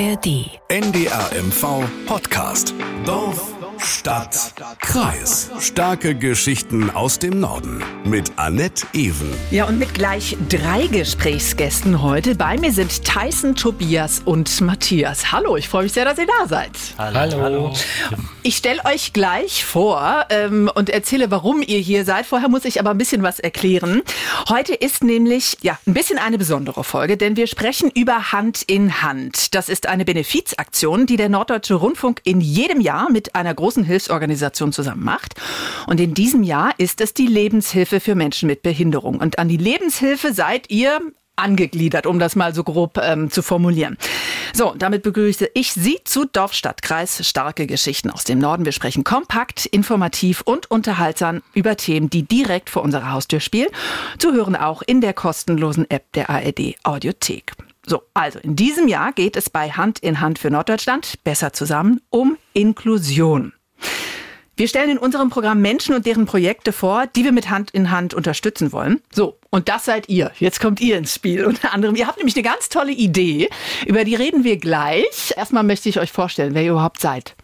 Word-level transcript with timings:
ARD. 0.00 0.60
NDRMV 0.70 2.06
Podcast. 2.06 2.72
Dorf, 3.04 3.57
Stadt, 3.80 4.54
Kreis. 4.80 5.50
Starke 5.60 6.14
Geschichten 6.14 6.90
aus 6.90 7.18
dem 7.18 7.40
Norden. 7.40 7.82
Mit 8.04 8.32
Annette 8.36 8.86
Ewen. 8.92 9.32
Ja, 9.50 9.66
und 9.66 9.78
mit 9.78 9.94
gleich 9.94 10.36
drei 10.48 10.86
Gesprächsgästen 10.88 12.02
heute. 12.02 12.34
Bei 12.34 12.58
mir 12.58 12.72
sind 12.72 13.04
Tyson, 13.04 13.54
Tobias 13.54 14.22
und 14.24 14.60
Matthias. 14.60 15.30
Hallo, 15.32 15.56
ich 15.56 15.68
freue 15.68 15.84
mich 15.84 15.92
sehr, 15.92 16.04
dass 16.04 16.18
ihr 16.18 16.26
da 16.26 16.48
seid. 16.48 16.72
Hallo. 16.98 17.40
Hallo. 17.40 17.74
Ich 18.42 18.56
stelle 18.56 18.84
euch 18.84 19.12
gleich 19.12 19.64
vor 19.64 20.26
ähm, 20.30 20.70
und 20.74 20.90
erzähle, 20.90 21.30
warum 21.30 21.62
ihr 21.62 21.78
hier 21.78 22.04
seid. 22.04 22.26
Vorher 22.26 22.48
muss 22.48 22.64
ich 22.64 22.80
aber 22.80 22.90
ein 22.90 22.98
bisschen 22.98 23.22
was 23.22 23.38
erklären. 23.38 24.02
Heute 24.48 24.74
ist 24.74 25.04
nämlich 25.04 25.58
ja 25.62 25.78
ein 25.86 25.94
bisschen 25.94 26.18
eine 26.18 26.38
besondere 26.38 26.82
Folge, 26.82 27.16
denn 27.16 27.36
wir 27.36 27.46
sprechen 27.46 27.90
über 27.94 28.32
Hand 28.32 28.62
in 28.62 29.02
Hand. 29.02 29.54
Das 29.54 29.68
ist 29.68 29.86
eine 29.86 30.04
Benefizaktion, 30.04 31.06
die 31.06 31.16
der 31.16 31.28
Norddeutsche 31.28 31.74
Rundfunk 31.74 32.20
in 32.24 32.40
jedem 32.40 32.80
Jahr 32.80 33.10
mit 33.10 33.34
einer 33.34 33.54
großen 33.54 33.67
Hilfsorganisation 33.76 34.72
zusammen 34.72 35.04
macht. 35.04 35.34
Und 35.86 36.00
in 36.00 36.14
diesem 36.14 36.42
Jahr 36.42 36.72
ist 36.78 37.00
es 37.00 37.14
die 37.14 37.26
Lebenshilfe 37.26 38.00
für 38.00 38.14
Menschen 38.14 38.46
mit 38.46 38.62
Behinderung. 38.62 39.18
Und 39.18 39.38
an 39.38 39.48
die 39.48 39.56
Lebenshilfe 39.56 40.32
seid 40.32 40.70
ihr 40.70 41.00
angegliedert, 41.38 42.06
um 42.06 42.18
das 42.18 42.36
mal 42.36 42.54
so 42.54 42.64
grob 42.64 42.98
ähm, 43.02 43.30
zu 43.30 43.42
formulieren. 43.42 43.96
So, 44.52 44.74
damit 44.76 45.02
begrüße 45.02 45.48
ich 45.54 45.72
Sie 45.72 45.98
zu 46.04 46.24
Dorfstadtkreis 46.24 47.26
Starke 47.26 47.66
Geschichten 47.66 48.10
aus 48.10 48.24
dem 48.24 48.38
Norden. 48.38 48.64
Wir 48.64 48.72
sprechen 48.72 49.04
kompakt, 49.04 49.66
informativ 49.66 50.42
und 50.42 50.70
unterhaltsam 50.70 51.42
über 51.54 51.76
Themen, 51.76 52.10
die 52.10 52.24
direkt 52.24 52.70
vor 52.70 52.82
unserer 52.82 53.12
Haustür 53.12 53.40
spielen. 53.40 53.68
Zu 54.18 54.32
hören 54.32 54.56
auch 54.56 54.82
in 54.82 55.00
der 55.00 55.12
kostenlosen 55.12 55.88
App 55.90 56.12
der 56.12 56.30
ARD 56.30 56.74
Audiothek. 56.82 57.52
So, 57.86 58.02
also 58.12 58.38
in 58.40 58.54
diesem 58.54 58.88
Jahr 58.88 59.12
geht 59.12 59.36
es 59.36 59.48
bei 59.48 59.70
Hand 59.70 59.98
in 60.00 60.20
Hand 60.20 60.38
für 60.38 60.50
Norddeutschland 60.50 61.14
besser 61.24 61.52
zusammen 61.52 62.00
um 62.10 62.36
Inklusion. 62.52 63.52
Wir 64.58 64.66
stellen 64.66 64.90
in 64.90 64.98
unserem 64.98 65.30
Programm 65.30 65.60
Menschen 65.60 65.94
und 65.94 66.04
deren 66.04 66.26
Projekte 66.26 66.72
vor, 66.72 67.06
die 67.06 67.22
wir 67.22 67.30
mit 67.30 67.48
Hand 67.48 67.70
in 67.70 67.92
Hand 67.92 68.12
unterstützen 68.12 68.72
wollen. 68.72 69.00
So, 69.14 69.38
und 69.50 69.68
das 69.68 69.84
seid 69.84 70.08
ihr. 70.08 70.32
Jetzt 70.40 70.58
kommt 70.58 70.80
ihr 70.80 70.98
ins 70.98 71.14
Spiel. 71.14 71.44
Unter 71.46 71.72
anderem, 71.72 71.94
ihr 71.94 72.08
habt 72.08 72.18
nämlich 72.18 72.34
eine 72.34 72.42
ganz 72.42 72.68
tolle 72.68 72.90
Idee. 72.90 73.48
Über 73.86 74.02
die 74.02 74.16
reden 74.16 74.42
wir 74.42 74.56
gleich. 74.56 75.32
Erstmal 75.36 75.62
möchte 75.62 75.88
ich 75.88 76.00
euch 76.00 76.10
vorstellen, 76.10 76.54
wer 76.54 76.64
ihr 76.64 76.72
überhaupt 76.72 77.00
seid. 77.00 77.36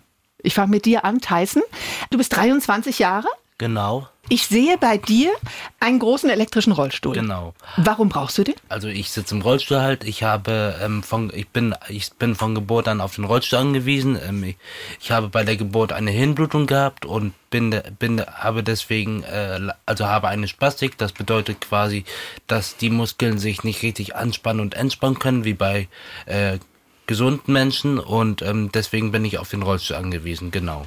Ich 0.43 0.55
fange 0.55 0.71
mit 0.71 0.87
dir 0.87 1.05
an, 1.05 1.21
Tyson. 1.21 1.63
Du 2.11 2.19
bist 2.19 2.35
23 2.35 2.99
Jahre. 2.99 3.29
Genau. 3.59 4.09
Ich 4.29 4.47
sehe 4.47 4.79
bei 4.79 4.97
dir 4.97 5.33
einen 5.81 5.99
großen 5.99 6.31
elektrischen 6.31 6.73
Rollstuhl. 6.73 7.15
Genau. 7.15 7.55
Warum 7.77 8.09
brauchst 8.09 8.39
du 8.39 8.45
den? 8.45 8.55
Also 8.69 8.89
ich 8.89 9.11
sitze 9.11 9.35
im 9.35 9.43
Rollstuhl 9.43 9.81
halt. 9.81 10.05
Ich 10.05 10.23
habe 10.23 10.77
ähm, 10.83 11.03
von 11.03 11.31
ich 11.35 11.49
bin 11.49 11.75
ich 11.89 12.13
bin 12.15 12.35
von 12.35 12.55
Geburt 12.55 12.89
an 12.89 13.01
auf 13.01 13.17
den 13.17 13.25
Rollstuhl 13.25 13.59
angewiesen. 13.59 14.19
Ähm, 14.27 14.45
ich, 14.45 14.57
ich, 15.01 15.11
habe 15.11 15.29
bei 15.29 15.45
der 15.45 15.57
Geburt 15.57 15.93
eine 15.93 16.11
Hirnblutung 16.11 16.67
gehabt 16.67 17.05
und 17.05 17.35
bin 17.51 17.81
bin 17.99 18.21
habe 18.21 18.63
deswegen 18.63 19.23
äh, 19.25 19.61
also 19.85 20.07
habe 20.07 20.29
eine 20.29 20.49
Spastik. 20.49 20.97
Das 20.97 21.13
bedeutet 21.13 21.61
quasi, 21.61 22.05
dass 22.47 22.77
die 22.77 22.91
Muskeln 22.91 23.39
sich 23.39 23.63
nicht 23.63 23.83
richtig 23.83 24.17
anspannen 24.17 24.61
und 24.61 24.75
entspannen 24.75 25.19
können 25.19 25.45
wie 25.45 25.55
bei 25.55 25.89
äh, 26.27 26.59
gesunden 27.07 27.53
Menschen 27.53 27.99
und 27.99 28.43
ähm, 28.43 28.71
deswegen 28.73 29.13
bin 29.13 29.25
ich 29.25 29.39
auf 29.39 29.51
den 29.51 29.63
Rollstuhl 29.63 29.97
angewiesen, 29.97 30.51
genau. 30.51 30.87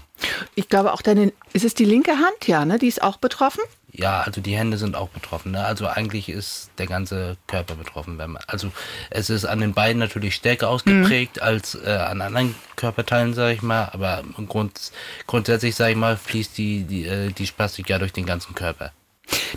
Ich 0.55 0.69
glaube 0.69 0.93
auch 0.93 1.01
deine, 1.01 1.31
ist 1.53 1.65
es 1.65 1.73
die 1.73 1.85
linke 1.85 2.11
Hand, 2.11 2.47
ja, 2.47 2.65
ne? 2.65 2.79
Die 2.79 2.87
ist 2.87 3.01
auch 3.01 3.17
betroffen? 3.17 3.61
Ja, 3.97 4.21
also 4.21 4.41
die 4.41 4.55
Hände 4.55 4.77
sind 4.77 4.95
auch 4.95 5.09
betroffen. 5.09 5.53
Ne? 5.53 5.63
Also 5.63 5.87
eigentlich 5.87 6.29
ist 6.29 6.69
der 6.77 6.85
ganze 6.85 7.37
Körper 7.47 7.75
betroffen. 7.75 8.19
Wenn 8.19 8.31
man, 8.31 8.43
also 8.45 8.71
es 9.09 9.31
ist 9.31 9.45
an 9.45 9.59
den 9.59 9.73
Beinen 9.73 9.97
natürlich 9.97 10.35
stärker 10.35 10.69
ausgeprägt 10.69 11.37
mhm. 11.37 11.41
als 11.41 11.73
äh, 11.73 11.89
an 11.89 12.21
anderen 12.21 12.53
Körperteilen, 12.75 13.33
sage 13.33 13.55
ich 13.55 13.61
mal. 13.63 13.89
Aber 13.93 14.23
grund, 14.47 14.91
grundsätzlich, 15.25 15.75
sage 15.75 15.91
ich 15.91 15.97
mal, 15.97 16.15
fließt 16.15 16.57
die, 16.57 16.83
die, 16.83 17.05
äh, 17.05 17.31
die 17.31 17.47
Spastik 17.47 17.89
ja 17.89 17.97
durch 17.97 18.13
den 18.13 18.27
ganzen 18.27 18.53
Körper. 18.53 18.91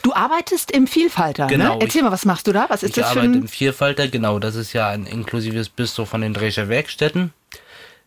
Du 0.02 0.14
arbeitest 0.14 0.70
im 0.70 0.86
Vielfalter, 0.86 1.46
ne? 1.46 1.52
genau, 1.52 1.74
ne? 1.74 1.82
Erzähl 1.82 2.00
ich, 2.00 2.04
mal, 2.04 2.12
was 2.12 2.24
machst 2.24 2.46
du 2.46 2.52
da? 2.52 2.66
Was 2.68 2.82
ist 2.82 2.90
ich 2.90 3.02
das 3.02 3.12
für 3.12 3.20
arbeite 3.20 3.38
im 3.38 3.48
Vielfalter, 3.48 4.08
genau. 4.08 4.38
Das 4.38 4.54
ist 4.54 4.72
ja 4.72 4.88
ein 4.88 5.06
inklusives 5.06 5.68
Bistro 5.68 6.04
von 6.04 6.20
den 6.20 6.34
Drescher 6.34 6.68
Werkstätten. 6.68 7.32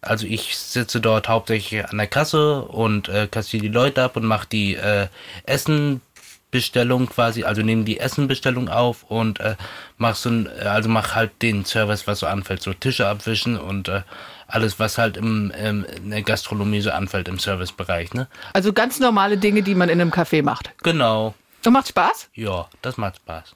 Also 0.01 0.27
ich 0.27 0.57
sitze 0.57 0.99
dort 0.99 1.29
hauptsächlich 1.29 1.87
an 1.87 1.97
der 1.97 2.07
Kasse 2.07 2.63
und 2.63 3.07
äh, 3.07 3.27
kassiere 3.27 3.61
die 3.61 3.69
Leute 3.69 4.03
ab 4.03 4.17
und 4.17 4.25
mache 4.25 4.47
die 4.51 4.75
äh, 4.75 5.07
Essenbestellung 5.45 7.07
quasi, 7.07 7.45
also 7.45 7.61
nehme 7.61 7.85
die 7.85 7.99
Essenbestellung 7.99 8.67
auf 8.67 9.03
und 9.03 9.39
äh, 9.39 9.55
mach 9.97 10.15
so 10.15 10.29
ein, 10.29 10.49
also 10.65 10.89
mach 10.89 11.15
halt 11.15 11.31
den 11.41 11.63
Service, 11.63 12.05
was 12.05 12.19
so 12.19 12.25
anfällt, 12.25 12.61
so 12.61 12.73
Tische 12.73 13.07
abwischen 13.07 13.57
und 13.57 13.87
äh, 13.87 14.01
alles, 14.47 14.77
was 14.77 14.97
halt 14.97 15.15
im, 15.15 15.53
ähm, 15.55 15.85
in 15.95 16.11
der 16.11 16.21
Gastronomie 16.21 16.81
so 16.81 16.91
anfällt 16.91 17.29
im 17.29 17.39
Servicebereich, 17.39 18.13
ne? 18.13 18.27
Also 18.51 18.73
ganz 18.73 18.99
normale 18.99 19.37
Dinge, 19.37 19.63
die 19.63 19.73
man 19.73 19.87
in 19.87 20.01
einem 20.01 20.11
Café 20.11 20.43
macht. 20.43 20.71
Genau. 20.83 21.33
Und 21.65 21.73
macht 21.73 21.87
Spaß? 21.87 22.29
Ja, 22.33 22.67
das 22.81 22.97
macht 22.97 23.17
Spaß. 23.17 23.55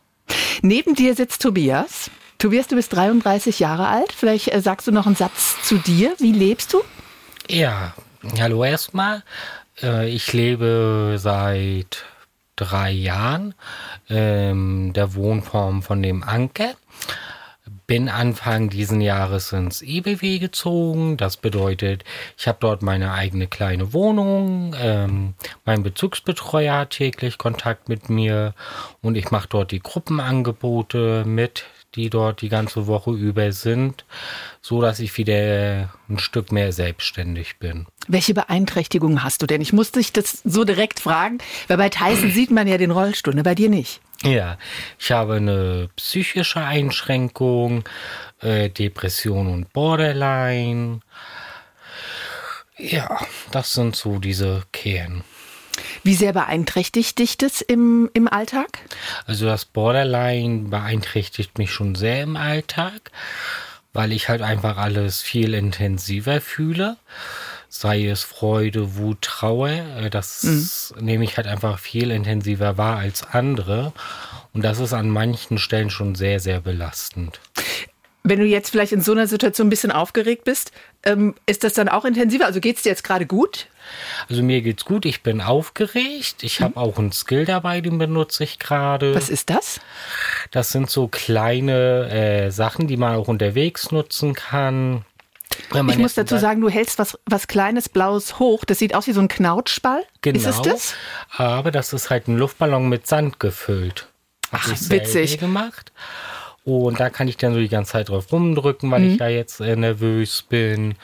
Neben 0.61 0.95
dir 0.95 1.15
sitzt 1.15 1.41
Tobias. 1.41 2.09
Tobias, 2.37 2.67
du 2.67 2.75
bist 2.75 2.93
33 2.93 3.59
Jahre 3.59 3.87
alt. 3.87 4.11
Vielleicht 4.13 4.53
äh, 4.53 4.61
sagst 4.61 4.87
du 4.87 4.91
noch 4.91 5.05
einen 5.05 5.15
Satz 5.15 5.61
zu 5.63 5.77
dir. 5.77 6.13
Wie 6.19 6.31
lebst 6.31 6.73
du? 6.73 6.81
Ja, 7.49 7.93
hallo 8.39 8.63
erstmal. 8.63 9.23
Äh, 9.81 10.09
ich 10.09 10.33
lebe 10.33 11.17
seit 11.17 12.05
drei 12.55 12.91
Jahren 12.91 13.53
in 14.07 14.93
der 14.93 15.15
Wohnform 15.15 15.83
von 15.83 16.01
dem 16.01 16.23
Anke 16.23 16.75
bin 17.87 18.09
Anfang 18.09 18.69
diesen 18.69 18.99
Jahres 18.99 19.53
ins 19.53 19.81
IBW 19.81 20.39
gezogen. 20.39 21.15
Das 21.15 21.37
bedeutet, 21.37 22.03
ich 22.37 22.47
habe 22.47 22.57
dort 22.59 22.81
meine 22.81 23.13
eigene 23.13 23.47
kleine 23.47 23.93
Wohnung. 23.93 24.75
Ähm, 24.77 25.33
mein 25.65 25.83
Bezugsbetreuer 25.83 26.79
hat 26.79 26.89
täglich 26.91 27.37
Kontakt 27.37 27.87
mit 27.87 28.09
mir 28.09 28.53
und 29.01 29.15
ich 29.15 29.31
mache 29.31 29.47
dort 29.49 29.71
die 29.71 29.79
Gruppenangebote 29.79 31.23
mit, 31.25 31.63
die 31.95 32.09
dort 32.09 32.41
die 32.41 32.49
ganze 32.49 32.87
Woche 32.87 33.11
über 33.11 33.53
sind, 33.53 34.03
so 34.61 34.81
dass 34.81 34.99
ich 34.99 35.17
wieder 35.17 35.89
ein 36.09 36.19
Stück 36.19 36.51
mehr 36.51 36.73
selbstständig 36.73 37.57
bin. 37.57 37.87
Welche 38.09 38.33
Beeinträchtigungen 38.33 39.23
hast 39.23 39.41
du 39.41 39.47
denn? 39.47 39.61
Ich 39.61 39.71
musste 39.71 39.99
dich 39.99 40.11
das 40.11 40.41
so 40.43 40.65
direkt 40.65 40.99
fragen, 40.99 41.37
weil 41.67 41.77
bei 41.77 41.89
Tyson 41.89 42.31
sieht 42.31 42.51
man 42.51 42.67
ja 42.67 42.77
den 42.77 42.91
Rollstuhl, 42.91 43.33
ne? 43.33 43.43
bei 43.43 43.55
dir 43.55 43.69
nicht. 43.69 44.01
Ja, 44.23 44.57
ich 44.97 45.11
habe 45.11 45.35
eine 45.35 45.89
psychische 45.95 46.61
Einschränkung, 46.61 47.83
äh, 48.41 48.69
Depression 48.69 49.47
und 49.47 49.71
Borderline. 49.73 51.01
Ja, 52.77 53.19
das 53.51 53.73
sind 53.73 53.95
so 53.95 54.19
diese 54.19 54.63
Kern. 54.71 55.23
Wie 56.03 56.15
sehr 56.15 56.33
beeinträchtigt 56.33 57.19
dich 57.19 57.37
das 57.37 57.61
im, 57.61 58.09
im 58.13 58.27
Alltag? 58.27 58.79
Also 59.25 59.45
das 59.45 59.65
Borderline 59.65 60.69
beeinträchtigt 60.69 61.57
mich 61.57 61.71
schon 61.71 61.95
sehr 61.95 62.23
im 62.23 62.35
Alltag, 62.35 63.11
weil 63.93 64.11
ich 64.11 64.29
halt 64.29 64.41
einfach 64.41 64.77
alles 64.77 65.21
viel 65.21 65.53
intensiver 65.53 66.41
fühle 66.41 66.97
sei 67.69 68.07
es 68.07 68.23
Freude, 68.23 68.95
Wut, 68.95 69.21
Trauer. 69.21 69.69
Äh, 69.69 70.09
das 70.09 70.43
mhm. 70.43 71.05
nehme 71.05 71.23
ich 71.23 71.37
halt 71.37 71.47
einfach 71.47 71.79
viel 71.79 72.11
intensiver 72.11 72.77
wahr 72.77 72.97
als 72.97 73.23
andere. 73.23 73.93
Und 74.53 74.63
das 74.63 74.79
ist 74.79 74.93
an 74.93 75.09
manchen 75.09 75.57
Stellen 75.57 75.89
schon 75.89 76.15
sehr, 76.15 76.39
sehr 76.39 76.61
belastend. 76.61 77.39
Wenn 78.23 78.39
du 78.39 78.45
jetzt 78.45 78.71
vielleicht 78.71 78.91
in 78.91 79.01
so 79.01 79.13
einer 79.13 79.27
Situation 79.27 79.67
ein 79.67 79.69
bisschen 79.69 79.91
aufgeregt 79.91 80.43
bist, 80.43 80.71
ähm, 81.03 81.35
ist 81.45 81.63
das 81.63 81.73
dann 81.73 81.87
auch 81.87 82.03
intensiver? 82.03 82.45
Also 82.45 82.59
geht 82.59 82.75
es 82.75 82.83
dir 82.83 82.89
jetzt 82.89 83.03
gerade 83.03 83.25
gut? 83.25 83.67
Also 84.29 84.43
mir 84.43 84.61
geht's 84.61 84.83
gut, 84.83 85.05
ich 85.05 85.23
bin 85.23 85.39
aufgeregt. 85.39 86.43
Ich 86.43 86.59
mhm. 86.59 86.65
habe 86.65 86.77
auch 86.77 86.97
einen 86.97 87.13
Skill 87.13 87.45
dabei, 87.45 87.79
den 87.79 87.97
benutze 87.97 88.43
ich 88.43 88.59
gerade. 88.59 89.15
Was 89.15 89.29
ist 89.29 89.49
das? 89.49 89.79
Das 90.51 90.71
sind 90.71 90.89
so 90.89 91.07
kleine 91.07 92.09
äh, 92.09 92.51
Sachen, 92.51 92.87
die 92.87 92.97
man 92.97 93.15
auch 93.15 93.29
unterwegs 93.29 93.91
nutzen 93.91 94.33
kann. 94.33 95.05
Ich 95.89 95.97
muss 95.97 96.15
dazu 96.15 96.37
sagen, 96.37 96.61
du 96.61 96.69
hältst 96.69 96.99
was, 96.99 97.17
was 97.25 97.47
Kleines, 97.47 97.89
Blaues 97.89 98.39
hoch. 98.39 98.65
Das 98.65 98.79
sieht 98.79 98.95
aus 98.95 99.07
wie 99.07 99.13
so 99.13 99.21
ein 99.21 99.27
Knautschball. 99.27 100.03
Genau. 100.21 100.37
Ist 100.37 100.45
es 100.45 100.61
das? 100.61 100.93
Aber 101.35 101.71
das 101.71 101.93
ist 101.93 102.09
halt 102.09 102.27
ein 102.27 102.37
Luftballon 102.37 102.89
mit 102.89 103.07
Sand 103.07 103.39
gefüllt. 103.39 104.07
Ach, 104.51 104.69
witzig. 104.89 105.39
gemacht. 105.39 105.91
Und 106.63 106.99
da 106.99 107.09
kann 107.09 107.27
ich 107.27 107.37
dann 107.37 107.53
so 107.53 107.59
die 107.59 107.69
ganze 107.69 107.93
Zeit 107.93 108.09
drauf 108.09 108.31
rumdrücken, 108.31 108.91
weil 108.91 109.01
mhm. 109.01 109.11
ich 109.13 109.19
ja 109.19 109.29
jetzt 109.29 109.61
äh, 109.61 109.75
nervös 109.75 110.41
bin. 110.41 110.95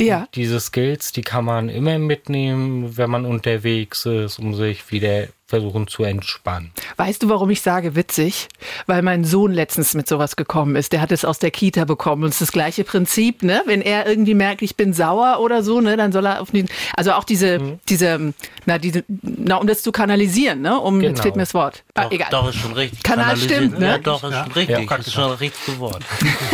Ja. 0.00 0.20
Und 0.20 0.36
diese 0.36 0.60
Skills, 0.60 1.10
die 1.12 1.22
kann 1.22 1.44
man 1.44 1.68
immer 1.68 1.98
mitnehmen, 1.98 2.96
wenn 2.96 3.10
man 3.10 3.24
unterwegs 3.26 4.06
ist, 4.06 4.38
um 4.38 4.54
sich 4.54 4.92
wieder 4.92 5.26
versuchen 5.48 5.88
zu 5.88 6.04
entspannen. 6.04 6.72
Weißt 6.96 7.22
du, 7.22 7.30
warum 7.30 7.48
ich 7.48 7.62
sage 7.62 7.96
witzig? 7.96 8.48
Weil 8.86 9.00
mein 9.00 9.24
Sohn 9.24 9.50
letztens 9.50 9.94
mit 9.94 10.06
sowas 10.06 10.36
gekommen 10.36 10.76
ist. 10.76 10.92
Der 10.92 11.00
hat 11.00 11.10
es 11.10 11.24
aus 11.24 11.38
der 11.38 11.50
Kita 11.50 11.86
bekommen 11.86 12.24
und 12.24 12.28
es 12.28 12.34
ist 12.36 12.42
das 12.42 12.52
gleiche 12.52 12.84
Prinzip, 12.84 13.42
ne? 13.42 13.62
Wenn 13.64 13.80
er 13.80 14.06
irgendwie 14.06 14.34
merkt, 14.34 14.60
ich 14.60 14.76
bin 14.76 14.92
sauer 14.92 15.40
oder 15.40 15.62
so, 15.62 15.80
ne, 15.80 15.96
dann 15.96 16.12
soll 16.12 16.26
er 16.26 16.42
auf 16.42 16.50
den, 16.50 16.68
also 16.96 17.12
auch 17.12 17.24
diese, 17.24 17.60
mhm. 17.60 17.78
diese, 17.88 18.34
na, 18.66 18.76
diese, 18.76 19.04
na, 19.08 19.56
um 19.56 19.66
das 19.66 19.82
zu 19.82 19.90
kanalisieren, 19.90 20.60
ne? 20.60 20.78
Um, 20.78 21.00
genau. 21.00 21.08
jetzt 21.08 21.22
fehlt 21.22 21.34
mir 21.34 21.42
das 21.42 21.54
Wort. 21.54 21.82
Ah, 21.94 22.04
doch, 22.04 22.12
egal. 22.12 22.28
Doch, 22.30 22.48
ist 22.50 22.56
schon 22.56 22.74
richtig. 22.74 23.02
Kanal 23.02 23.36
stimmt, 23.38 23.78
ne? 23.78 23.86
Ja, 23.86 23.98
doch, 23.98 24.22
ist 24.22 24.30
ja. 24.30 24.44
schon 24.44 24.52
richtig. 24.52 24.90
Ja, 24.90 24.96
ist 24.96 25.12
schon 25.12 25.24
ein 25.24 25.30
richtiges 25.30 25.78
Wort. 25.80 26.04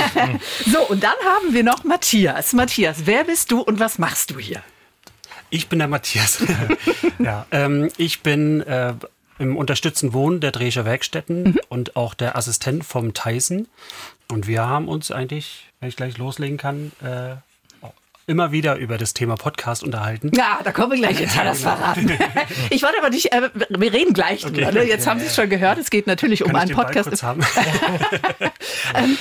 so, 0.67 0.81
und 0.87 1.02
dann 1.02 1.17
haben 1.25 1.52
wir 1.52 1.64
noch 1.64 1.82
Matthias. 1.82 2.52
Matthias, 2.52 3.06
wer 3.06 3.25
bist 3.25 3.50
du 3.50 3.61
und 3.61 3.81
was 3.81 3.99
machst 3.99 4.31
du 4.31 4.38
hier? 4.38 4.62
Ich 5.54 5.68
bin 5.68 5.78
der 5.78 5.86
Matthias. 5.86 6.42
ja, 7.20 7.46
ähm, 7.52 7.88
ich 7.96 8.22
bin 8.22 8.60
äh, 8.62 8.92
im 9.38 9.56
unterstützten 9.56 10.12
Wohnen 10.12 10.40
der 10.40 10.50
Drescher 10.50 10.84
Werkstätten 10.84 11.44
mhm. 11.44 11.60
und 11.68 11.94
auch 11.94 12.14
der 12.14 12.36
Assistent 12.36 12.84
vom 12.84 13.14
Tyson. 13.14 13.68
Und 14.28 14.48
wir 14.48 14.66
haben 14.66 14.88
uns 14.88 15.12
eigentlich, 15.12 15.70
wenn 15.78 15.88
ich 15.88 15.94
gleich 15.94 16.18
loslegen 16.18 16.56
kann, 16.56 16.90
äh, 17.00 17.36
immer 18.26 18.53
wieder 18.53 18.76
über 18.76 18.99
das 18.99 19.15
Thema 19.15 19.37
Podcast 19.37 19.82
unterhalten. 19.82 20.31
Ja, 20.35 20.61
da 20.62 20.73
kommen 20.73 20.93
wir 20.93 20.99
gleich. 20.99 21.21
Jetzt 21.21 21.37
hat 21.37 21.47
das 21.47 21.61
verraten. 21.62 22.11
Ich 22.71 22.82
wollte 22.82 22.99
aber 22.99 23.11
nicht, 23.11 23.32
äh, 23.32 23.50
wir 23.69 23.93
reden 23.93 24.15
gleich 24.15 24.44
okay. 24.44 24.55
drüber. 24.55 24.73
Ne? 24.73 24.85
Jetzt 24.85 25.06
haben 25.06 25.21
Sie 25.21 25.26
es 25.26 25.35
schon 25.35 25.49
gehört. 25.49 25.79
Es 25.79 25.91
geht 25.91 26.06
natürlich 26.06 26.41
Kann 26.41 26.50
um 26.50 26.56
einen 26.56 26.75
Podcast. 26.75 27.23
ähm, 28.94 29.19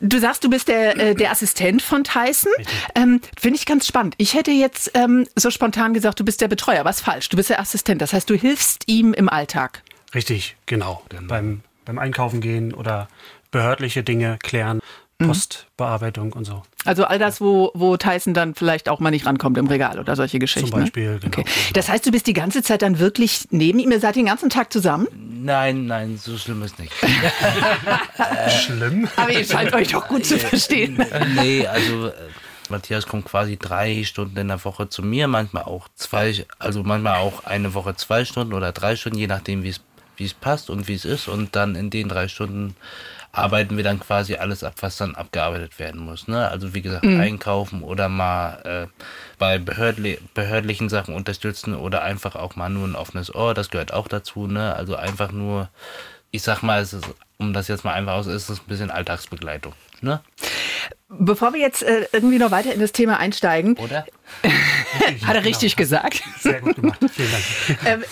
du 0.00 0.18
sagst, 0.18 0.42
du 0.44 0.50
bist 0.50 0.68
der, 0.68 0.96
äh, 0.98 1.14
der 1.14 1.30
Assistent 1.30 1.82
von 1.82 2.04
Tyson. 2.04 2.52
Ähm, 2.94 3.20
Finde 3.38 3.58
ich 3.58 3.66
ganz 3.66 3.86
spannend. 3.86 4.14
Ich 4.18 4.34
hätte 4.34 4.50
jetzt 4.50 4.92
ähm, 4.94 5.26
so 5.36 5.50
spontan 5.50 5.94
gesagt, 5.94 6.20
du 6.20 6.24
bist 6.24 6.40
der 6.40 6.48
Betreuer. 6.48 6.84
Was 6.84 7.00
falsch? 7.00 7.28
Du 7.28 7.36
bist 7.36 7.50
der 7.50 7.60
Assistent. 7.60 8.00
Das 8.02 8.12
heißt, 8.12 8.28
du 8.28 8.34
hilfst 8.34 8.84
ihm 8.86 9.12
im 9.12 9.28
Alltag. 9.28 9.82
Richtig, 10.14 10.56
genau. 10.66 11.02
Beim, 11.22 11.60
beim 11.84 11.98
Einkaufen 11.98 12.40
gehen 12.40 12.74
oder 12.74 13.08
behördliche 13.50 14.02
Dinge 14.02 14.38
klären. 14.42 14.80
Mhm. 15.20 15.26
Postbearbeitung 15.26 16.32
und 16.32 16.44
so. 16.44 16.62
Also 16.84 17.04
all 17.04 17.18
das, 17.18 17.40
wo, 17.40 17.70
wo 17.74 17.96
Tyson 17.96 18.32
dann 18.32 18.54
vielleicht 18.54 18.88
auch 18.88 19.00
mal 19.00 19.10
nicht 19.10 19.26
rankommt 19.26 19.58
im 19.58 19.66
Regal 19.66 19.98
oder 19.98 20.16
solche 20.16 20.38
Geschichten. 20.38 20.70
Zum 20.70 20.80
Beispiel, 20.80 21.12
ne? 21.12 21.18
genau. 21.20 21.38
Okay. 21.38 21.44
Das 21.74 21.88
heißt, 21.88 22.06
du 22.06 22.10
bist 22.10 22.26
die 22.26 22.32
ganze 22.32 22.62
Zeit 22.62 22.82
dann 22.82 22.98
wirklich 22.98 23.46
neben 23.50 23.78
ihm, 23.78 23.90
ihr 23.90 24.00
seid 24.00 24.16
den 24.16 24.26
ganzen 24.26 24.48
Tag 24.48 24.72
zusammen? 24.72 25.06
Nein, 25.42 25.86
nein, 25.86 26.18
so 26.18 26.36
schlimm 26.38 26.62
ist 26.62 26.78
nicht. 26.78 26.92
schlimm? 28.64 29.08
Aber 29.16 29.32
ihr 29.32 29.44
scheint 29.44 29.72
euch 29.74 29.88
doch 29.88 30.08
gut 30.08 30.24
zu 30.24 30.38
verstehen. 30.38 31.04
nee, 31.34 31.66
also 31.66 32.08
äh, 32.08 32.12
Matthias 32.70 33.06
kommt 33.06 33.26
quasi 33.26 33.58
drei 33.58 34.04
Stunden 34.04 34.38
in 34.38 34.48
der 34.48 34.64
Woche 34.64 34.88
zu 34.88 35.02
mir, 35.02 35.28
manchmal 35.28 35.64
auch 35.64 35.88
zwei, 35.96 36.46
also 36.58 36.82
manchmal 36.82 37.18
auch 37.18 37.44
eine 37.44 37.74
Woche 37.74 37.94
zwei 37.96 38.24
Stunden 38.24 38.54
oder 38.54 38.72
drei 38.72 38.96
Stunden, 38.96 39.18
je 39.18 39.26
nachdem, 39.26 39.62
wie 39.62 39.70
es 39.70 39.80
wie 40.20 40.26
es 40.26 40.34
passt 40.34 40.70
und 40.70 40.86
wie 40.86 40.94
es 40.94 41.04
ist. 41.04 41.26
Und 41.26 41.56
dann 41.56 41.74
in 41.74 41.90
den 41.90 42.08
drei 42.08 42.28
Stunden 42.28 42.76
arbeiten 43.32 43.76
wir 43.76 43.84
dann 43.84 44.00
quasi 44.00 44.34
alles 44.34 44.64
ab, 44.64 44.74
was 44.80 44.96
dann 44.96 45.14
abgearbeitet 45.14 45.78
werden 45.78 46.00
muss. 46.00 46.26
Ne? 46.26 46.48
Also 46.48 46.74
wie 46.74 46.82
gesagt, 46.82 47.04
mhm. 47.04 47.20
einkaufen 47.20 47.82
oder 47.82 48.08
mal 48.08 48.88
äh, 48.88 49.04
bei 49.38 49.58
behördli 49.58 50.18
behördlichen 50.34 50.88
Sachen 50.88 51.14
unterstützen 51.14 51.74
oder 51.74 52.02
einfach 52.02 52.34
auch 52.34 52.56
mal 52.56 52.68
nur 52.68 52.88
ein 52.88 52.96
offenes 52.96 53.32
Ohr, 53.34 53.54
das 53.54 53.70
gehört 53.70 53.92
auch 53.92 54.08
dazu. 54.08 54.46
Ne? 54.46 54.74
Also 54.74 54.96
einfach 54.96 55.30
nur, 55.30 55.68
ich 56.32 56.42
sag 56.42 56.62
mal, 56.62 56.80
es 56.82 56.92
ist, 56.92 57.04
um 57.38 57.52
das 57.52 57.68
jetzt 57.68 57.84
mal 57.84 57.92
einfach 57.92 58.14
aus, 58.14 58.26
ist 58.26 58.48
es 58.48 58.58
ein 58.58 58.66
bisschen 58.66 58.90
Alltagsbegleitung. 58.90 59.74
Ne? 60.00 60.20
Bevor 61.08 61.52
wir 61.52 61.60
jetzt 61.60 61.82
äh, 61.82 62.06
irgendwie 62.12 62.38
noch 62.38 62.50
weiter 62.50 62.72
in 62.72 62.80
das 62.80 62.92
Thema 62.92 63.18
einsteigen. 63.18 63.76
Oder? 63.76 64.06
Hat 65.24 65.36
er 65.36 65.44
richtig 65.44 65.76
genau. 65.76 65.84
gesagt. 65.84 66.22
Sehr 66.40 66.60
gut 66.60 66.76
gemacht. 66.76 66.98
Vielen 67.12 67.30
Dank. 67.30 67.44
Ähm, 67.86 68.04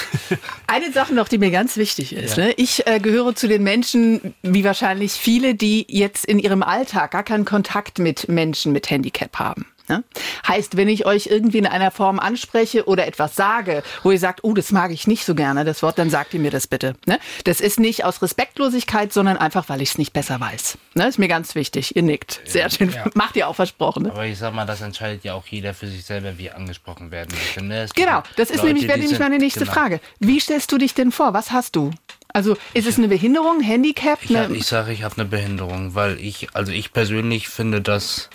eine 0.66 0.92
Sache 0.92 1.14
noch, 1.14 1.28
die 1.28 1.38
mir 1.38 1.50
ganz 1.50 1.76
wichtig 1.76 2.14
ist. 2.14 2.36
Ja. 2.36 2.46
Ne? 2.46 2.52
Ich 2.56 2.86
äh, 2.86 3.00
gehöre 3.00 3.34
zu 3.34 3.48
den 3.48 3.62
Menschen, 3.62 4.34
wie 4.42 4.64
wahrscheinlich 4.64 5.12
viele, 5.12 5.54
die 5.54 5.86
jetzt 5.88 6.24
in 6.24 6.38
ihrem 6.38 6.62
Alltag 6.62 7.12
gar 7.12 7.22
keinen 7.22 7.44
Kontakt 7.44 7.98
mit 7.98 8.28
Menschen 8.28 8.72
mit 8.72 8.90
Handicap 8.90 9.38
haben. 9.38 9.66
Ne? 9.88 10.04
Heißt, 10.46 10.76
wenn 10.76 10.88
ich 10.88 11.06
euch 11.06 11.26
irgendwie 11.26 11.58
in 11.58 11.66
einer 11.66 11.90
Form 11.90 12.18
anspreche 12.18 12.86
oder 12.86 13.06
etwas 13.06 13.36
sage, 13.36 13.82
wo 14.02 14.10
ihr 14.10 14.18
sagt, 14.18 14.40
oh, 14.42 14.54
das 14.54 14.72
mag 14.72 14.90
ich 14.90 15.06
nicht 15.06 15.24
so 15.24 15.34
gerne, 15.34 15.64
das 15.64 15.82
Wort, 15.82 15.98
dann 15.98 16.10
sagt 16.10 16.34
ihr 16.34 16.40
mir 16.40 16.50
das 16.50 16.66
bitte. 16.66 16.94
Ne? 17.06 17.18
Das 17.44 17.60
ist 17.60 17.80
nicht 17.80 18.04
aus 18.04 18.22
Respektlosigkeit, 18.22 19.12
sondern 19.12 19.36
einfach, 19.36 19.68
weil 19.68 19.82
ich 19.82 19.90
es 19.90 19.98
nicht 19.98 20.12
besser 20.12 20.40
weiß. 20.40 20.78
Ne? 20.94 21.08
Ist 21.08 21.18
mir 21.18 21.28
ganz 21.28 21.54
wichtig. 21.54 21.96
Ihr 21.96 22.02
nickt. 22.02 22.40
Sehr 22.44 22.70
schön. 22.70 22.90
Ja. 22.90 23.06
Macht 23.14 23.36
ihr 23.36 23.48
auch 23.48 23.56
versprochen. 23.56 24.04
Ne? 24.04 24.12
Aber 24.12 24.26
ich 24.26 24.38
sag 24.38 24.54
mal, 24.54 24.66
das 24.66 24.80
entscheidet 24.80 25.24
ja 25.24 25.34
auch 25.34 25.46
jeder 25.46 25.74
für 25.74 25.86
sich 25.86 26.04
selber, 26.04 26.38
wie 26.38 26.50
angesprochen 26.50 27.10
werden 27.10 27.30
möchte. 27.32 27.64
Ne? 27.64 27.86
Genau, 27.94 28.22
das 28.36 28.50
ist 28.50 28.58
Leute, 28.58 28.68
nämlich, 28.68 28.88
wäre 28.88 28.98
nämlich 28.98 29.18
meine 29.18 29.38
nächste 29.38 29.60
genau. 29.60 29.72
Frage. 29.72 30.00
Wie 30.20 30.40
stellst 30.40 30.70
du 30.72 30.78
dich 30.78 30.94
denn 30.94 31.12
vor? 31.12 31.34
Was 31.34 31.50
hast 31.50 31.76
du? 31.76 31.90
Also 32.32 32.56
ist 32.72 32.86
es 32.86 32.96
eine 32.96 33.08
Behinderung, 33.08 33.60
Handicap? 33.60 34.18
Ich, 34.22 34.30
ich 34.30 34.66
sage, 34.66 34.92
ich 34.92 35.02
habe 35.02 35.16
eine 35.16 35.26
Behinderung, 35.26 35.94
weil 35.94 36.18
ich, 36.18 36.48
also 36.54 36.72
ich 36.72 36.92
persönlich 36.92 37.48
finde, 37.48 37.82
dass 37.82 38.30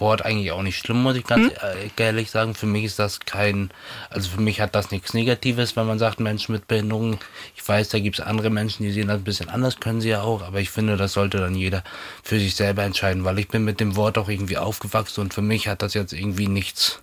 Wort 0.00 0.24
eigentlich 0.24 0.52
auch 0.52 0.62
nicht 0.62 0.78
schlimm, 0.78 1.02
muss 1.02 1.16
ich 1.16 1.24
ganz 1.24 1.52
hm? 1.52 1.90
ehrlich 1.96 2.30
sagen. 2.30 2.54
Für 2.54 2.66
mich 2.66 2.84
ist 2.84 2.98
das 2.98 3.20
kein, 3.20 3.70
also 4.10 4.30
für 4.30 4.40
mich 4.40 4.60
hat 4.60 4.74
das 4.74 4.90
nichts 4.90 5.14
Negatives, 5.14 5.76
wenn 5.76 5.86
man 5.86 5.98
sagt 5.98 6.20
Menschen 6.20 6.52
mit 6.52 6.66
Behinderung. 6.66 7.18
Ich 7.56 7.66
weiß, 7.66 7.88
da 7.88 7.98
gibt 7.98 8.18
es 8.18 8.24
andere 8.24 8.50
Menschen, 8.50 8.84
die 8.84 8.92
sehen 8.92 9.08
das 9.08 9.18
ein 9.18 9.24
bisschen 9.24 9.48
anders, 9.48 9.80
können 9.80 10.00
sie 10.00 10.10
ja 10.10 10.22
auch, 10.22 10.42
aber 10.42 10.60
ich 10.60 10.70
finde, 10.70 10.96
das 10.96 11.12
sollte 11.12 11.38
dann 11.38 11.54
jeder 11.54 11.82
für 12.22 12.38
sich 12.38 12.54
selber 12.54 12.82
entscheiden, 12.82 13.24
weil 13.24 13.38
ich 13.38 13.48
bin 13.48 13.64
mit 13.64 13.80
dem 13.80 13.96
Wort 13.96 14.18
auch 14.18 14.28
irgendwie 14.28 14.58
aufgewachsen 14.58 15.20
und 15.20 15.34
für 15.34 15.42
mich 15.42 15.68
hat 15.68 15.82
das 15.82 15.94
jetzt 15.94 16.12
irgendwie 16.12 16.48
nichts 16.48 17.00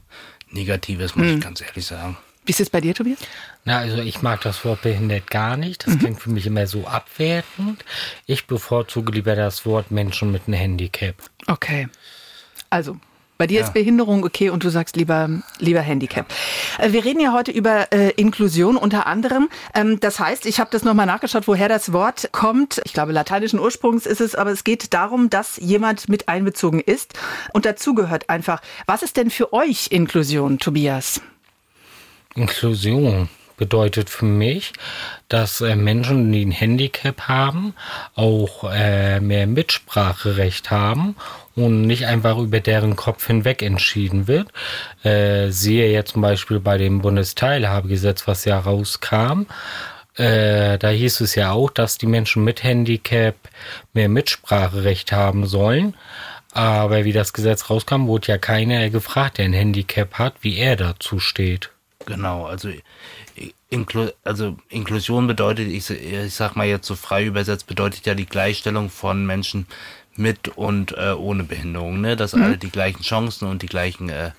Negatives, 0.49 1.15
muss 1.15 1.27
hm. 1.27 1.37
ich 1.37 1.43
ganz 1.43 1.61
ehrlich 1.61 1.85
sagen. 1.85 2.17
Wie 2.45 2.51
ist 2.51 2.59
es 2.59 2.69
bei 2.69 2.81
dir, 2.81 2.95
Tobias? 2.95 3.19
Na, 3.65 3.77
also 3.77 3.97
ich 4.01 4.23
mag 4.23 4.41
das 4.41 4.65
Wort 4.65 4.81
behindert 4.81 5.29
gar 5.29 5.57
nicht. 5.57 5.85
Das 5.85 5.93
mhm. 5.93 5.99
klingt 5.99 6.21
für 6.21 6.31
mich 6.31 6.47
immer 6.47 6.65
so 6.65 6.87
abwertend. 6.87 7.85
Ich 8.25 8.47
bevorzuge 8.47 9.11
lieber 9.11 9.35
das 9.35 9.65
Wort 9.65 9.91
Menschen 9.91 10.31
mit 10.31 10.47
einem 10.47 10.57
Handicap. 10.57 11.15
Okay. 11.45 11.87
Also, 12.71 12.97
bei 13.41 13.47
dir 13.47 13.59
ja. 13.59 13.65
ist 13.65 13.73
Behinderung 13.73 14.23
okay 14.23 14.49
und 14.49 14.63
du 14.63 14.69
sagst 14.69 14.95
lieber, 14.95 15.27
lieber 15.57 15.81
Handicap. 15.81 16.27
Äh, 16.77 16.93
wir 16.93 17.03
reden 17.03 17.19
ja 17.19 17.33
heute 17.33 17.51
über 17.51 17.91
äh, 17.91 18.11
Inklusion 18.11 18.77
unter 18.77 19.07
anderem. 19.07 19.49
Ähm, 19.73 19.99
das 19.99 20.19
heißt, 20.19 20.45
ich 20.45 20.59
habe 20.59 20.69
das 20.71 20.83
nochmal 20.83 21.07
nachgeschaut, 21.07 21.47
woher 21.47 21.67
das 21.67 21.91
Wort 21.91 22.29
kommt. 22.31 22.79
Ich 22.85 22.93
glaube, 22.93 23.11
lateinischen 23.11 23.59
Ursprungs 23.59 24.05
ist 24.05 24.21
es, 24.21 24.35
aber 24.35 24.51
es 24.51 24.63
geht 24.63 24.93
darum, 24.93 25.29
dass 25.29 25.57
jemand 25.57 26.07
mit 26.07 26.29
einbezogen 26.29 26.79
ist 26.79 27.15
und 27.51 27.65
dazu 27.65 27.95
gehört 27.95 28.29
einfach. 28.29 28.61
Was 28.85 29.01
ist 29.01 29.17
denn 29.17 29.31
für 29.31 29.51
euch 29.53 29.87
Inklusion, 29.89 30.59
Tobias? 30.59 31.19
Inklusion 32.35 33.27
bedeutet 33.57 34.09
für 34.09 34.25
mich, 34.25 34.71
dass 35.29 35.61
äh, 35.61 35.75
Menschen, 35.75 36.31
die 36.31 36.45
ein 36.45 36.51
Handicap 36.51 37.27
haben, 37.27 37.73
auch 38.15 38.71
äh, 38.71 39.19
mehr 39.19 39.47
Mitspracherecht 39.47 40.71
haben 40.71 41.15
und 41.55 41.81
nicht 41.83 42.05
einfach 42.05 42.37
über 42.37 42.59
deren 42.59 42.95
Kopf 42.95 43.27
hinweg 43.27 43.61
entschieden 43.61 44.27
wird. 44.27 44.49
Äh, 45.03 45.49
siehe 45.49 45.91
jetzt 45.91 46.13
zum 46.13 46.21
Beispiel 46.21 46.59
bei 46.59 46.77
dem 46.77 47.01
Bundesteilhabegesetz, 47.01 48.27
was 48.27 48.45
ja 48.45 48.59
rauskam. 48.59 49.45
Äh, 50.15 50.77
da 50.77 50.89
hieß 50.89 51.21
es 51.21 51.35
ja 51.35 51.51
auch, 51.51 51.69
dass 51.69 51.97
die 51.97 52.07
Menschen 52.07 52.43
mit 52.43 52.63
Handicap 52.63 53.35
mehr 53.93 54.09
Mitspracherecht 54.09 55.11
haben 55.11 55.45
sollen. 55.45 55.95
Aber 56.53 57.05
wie 57.05 57.13
das 57.13 57.31
Gesetz 57.31 57.69
rauskam, 57.69 58.07
wurde 58.07 58.27
ja 58.27 58.37
keiner 58.37 58.89
gefragt, 58.89 59.37
der 59.37 59.45
ein 59.45 59.53
Handicap 59.53 60.15
hat, 60.15 60.33
wie 60.41 60.57
er 60.57 60.75
dazu 60.75 61.19
steht. 61.19 61.69
Genau, 62.05 62.45
also 62.45 62.69
Inklu 63.71 64.09
also 64.25 64.57
Inklusion 64.69 65.27
bedeutet, 65.27 65.69
ich, 65.69 65.89
ich 65.89 66.35
sag 66.35 66.55
mal 66.55 66.67
jetzt 66.67 66.85
so 66.85 66.95
frei 66.95 67.25
übersetzt, 67.25 67.67
bedeutet 67.67 68.05
ja 68.05 68.15
die 68.15 68.25
Gleichstellung 68.25 68.89
von 68.89 69.25
Menschen 69.25 69.65
mit 70.17 70.49
und 70.49 70.91
äh, 70.97 71.13
ohne 71.13 71.45
Behinderung, 71.45 72.01
ne? 72.01 72.17
Dass 72.17 72.33
mhm. 72.33 72.43
alle 72.43 72.57
die 72.57 72.69
gleichen 72.69 73.01
Chancen 73.01 73.47
und 73.47 73.61
die 73.61 73.67
gleichen 73.67 74.09
äh, 74.09 74.31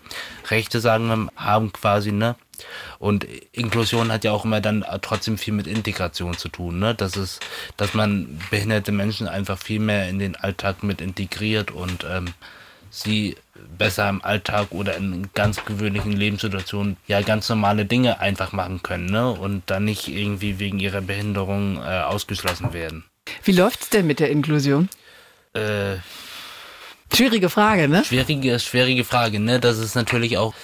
Rechte, 0.50 0.80
sagen 0.80 1.06
wir, 1.06 1.28
haben 1.34 1.72
quasi, 1.72 2.12
ne? 2.12 2.36
Und 2.98 3.26
Inklusion 3.52 4.12
hat 4.12 4.22
ja 4.22 4.32
auch 4.32 4.44
immer 4.44 4.60
dann 4.60 4.84
trotzdem 5.00 5.38
viel 5.38 5.54
mit 5.54 5.66
Integration 5.66 6.36
zu 6.36 6.50
tun, 6.50 6.78
ne? 6.78 6.94
Das 6.94 7.16
ist, 7.16 7.40
dass 7.78 7.94
man 7.94 8.38
behinderte 8.50 8.92
Menschen 8.92 9.28
einfach 9.28 9.58
viel 9.58 9.80
mehr 9.80 10.10
in 10.10 10.18
den 10.18 10.36
Alltag 10.36 10.82
mit 10.82 11.00
integriert 11.00 11.70
und 11.70 12.04
ähm, 12.08 12.34
sie 12.92 13.37
besser 13.78 14.08
im 14.08 14.22
Alltag 14.22 14.68
oder 14.70 14.96
in 14.96 15.30
ganz 15.34 15.64
gewöhnlichen 15.64 16.12
Lebenssituationen 16.12 16.99
ja 17.06 17.22
ganz 17.22 17.49
normale 17.49 17.87
Dinge 17.87 18.20
einfach 18.20 18.52
machen 18.52 18.82
können 18.82 19.06
ne? 19.06 19.30
und 19.30 19.62
dann 19.66 19.84
nicht 19.87 20.08
irgendwie 20.08 20.58
wegen 20.58 20.78
ihrer 20.78 21.00
Behinderung 21.00 21.78
äh, 21.78 22.02
ausgeschlossen 22.02 22.72
werden. 22.72 23.04
Wie 23.44 23.52
läuft's 23.52 23.88
denn 23.88 24.06
mit 24.06 24.20
der 24.20 24.30
Inklusion? 24.30 24.88
Äh, 25.54 25.96
schwierige 27.12 27.49
Frage, 27.49 27.88
ne? 27.88 28.04
Schwierige, 28.04 28.58
schwierige 28.58 29.04
Frage, 29.04 29.40
ne? 29.40 29.58
Das 29.58 29.78
ist 29.78 29.94
natürlich 29.94 30.37
auch 30.37 30.54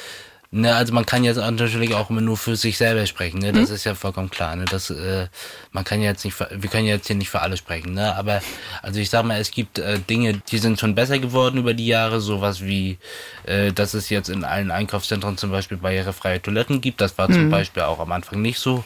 Ne, 0.50 0.74
also 0.74 0.94
man 0.94 1.04
kann 1.04 1.24
jetzt 1.24 1.36
natürlich 1.36 1.94
auch 1.94 2.08
immer 2.08 2.22
nur 2.22 2.38
für 2.38 2.56
sich 2.56 2.78
selber 2.78 3.04
sprechen, 3.04 3.40
ne? 3.40 3.52
Das 3.52 3.68
mhm. 3.68 3.74
ist 3.74 3.84
ja 3.84 3.94
vollkommen 3.94 4.30
klar, 4.30 4.56
ne? 4.56 4.64
Das, 4.64 4.88
äh, 4.88 5.26
man 5.72 5.84
kann 5.84 6.00
jetzt 6.00 6.24
nicht, 6.24 6.32
für, 6.32 6.48
wir 6.50 6.70
können 6.70 6.86
jetzt 6.86 7.06
hier 7.06 7.16
nicht 7.16 7.28
für 7.28 7.42
alle 7.42 7.58
sprechen, 7.58 7.92
ne? 7.92 8.16
Aber 8.16 8.40
also 8.80 8.98
ich 8.98 9.10
sag 9.10 9.26
mal, 9.26 9.38
es 9.38 9.50
gibt 9.50 9.78
äh, 9.78 9.98
Dinge, 9.98 10.40
die 10.50 10.56
sind 10.56 10.80
schon 10.80 10.94
besser 10.94 11.18
geworden 11.18 11.58
über 11.58 11.74
die 11.74 11.86
Jahre, 11.86 12.22
sowas 12.22 12.62
wie, 12.62 12.96
äh, 13.44 13.74
dass 13.74 13.92
es 13.92 14.08
jetzt 14.08 14.30
in 14.30 14.42
allen 14.42 14.70
Einkaufszentren 14.70 15.36
zum 15.36 15.50
Beispiel 15.50 15.76
barrierefreie 15.76 16.40
Toiletten 16.40 16.80
gibt. 16.80 17.02
Das 17.02 17.18
war 17.18 17.28
mhm. 17.28 17.34
zum 17.34 17.50
Beispiel 17.50 17.82
auch 17.82 17.98
am 17.98 18.12
Anfang 18.12 18.40
nicht 18.40 18.58
so. 18.58 18.84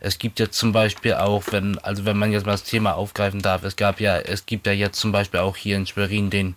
es 0.00 0.18
gibt 0.18 0.40
jetzt 0.40 0.58
zum 0.58 0.72
Beispiel 0.72 1.14
auch, 1.14 1.44
wenn, 1.52 1.78
also 1.78 2.04
wenn 2.04 2.16
man 2.16 2.32
jetzt 2.32 2.46
mal 2.46 2.52
das 2.52 2.64
Thema 2.64 2.94
aufgreifen 2.94 3.42
darf, 3.42 3.62
es 3.62 3.76
gab 3.76 4.00
ja, 4.00 4.18
es 4.18 4.46
gibt 4.46 4.66
ja 4.66 4.72
jetzt 4.72 4.98
zum 4.98 5.12
Beispiel 5.12 5.40
auch 5.40 5.56
hier 5.56 5.76
in 5.76 5.86
Schwerin 5.86 6.30
den, 6.30 6.56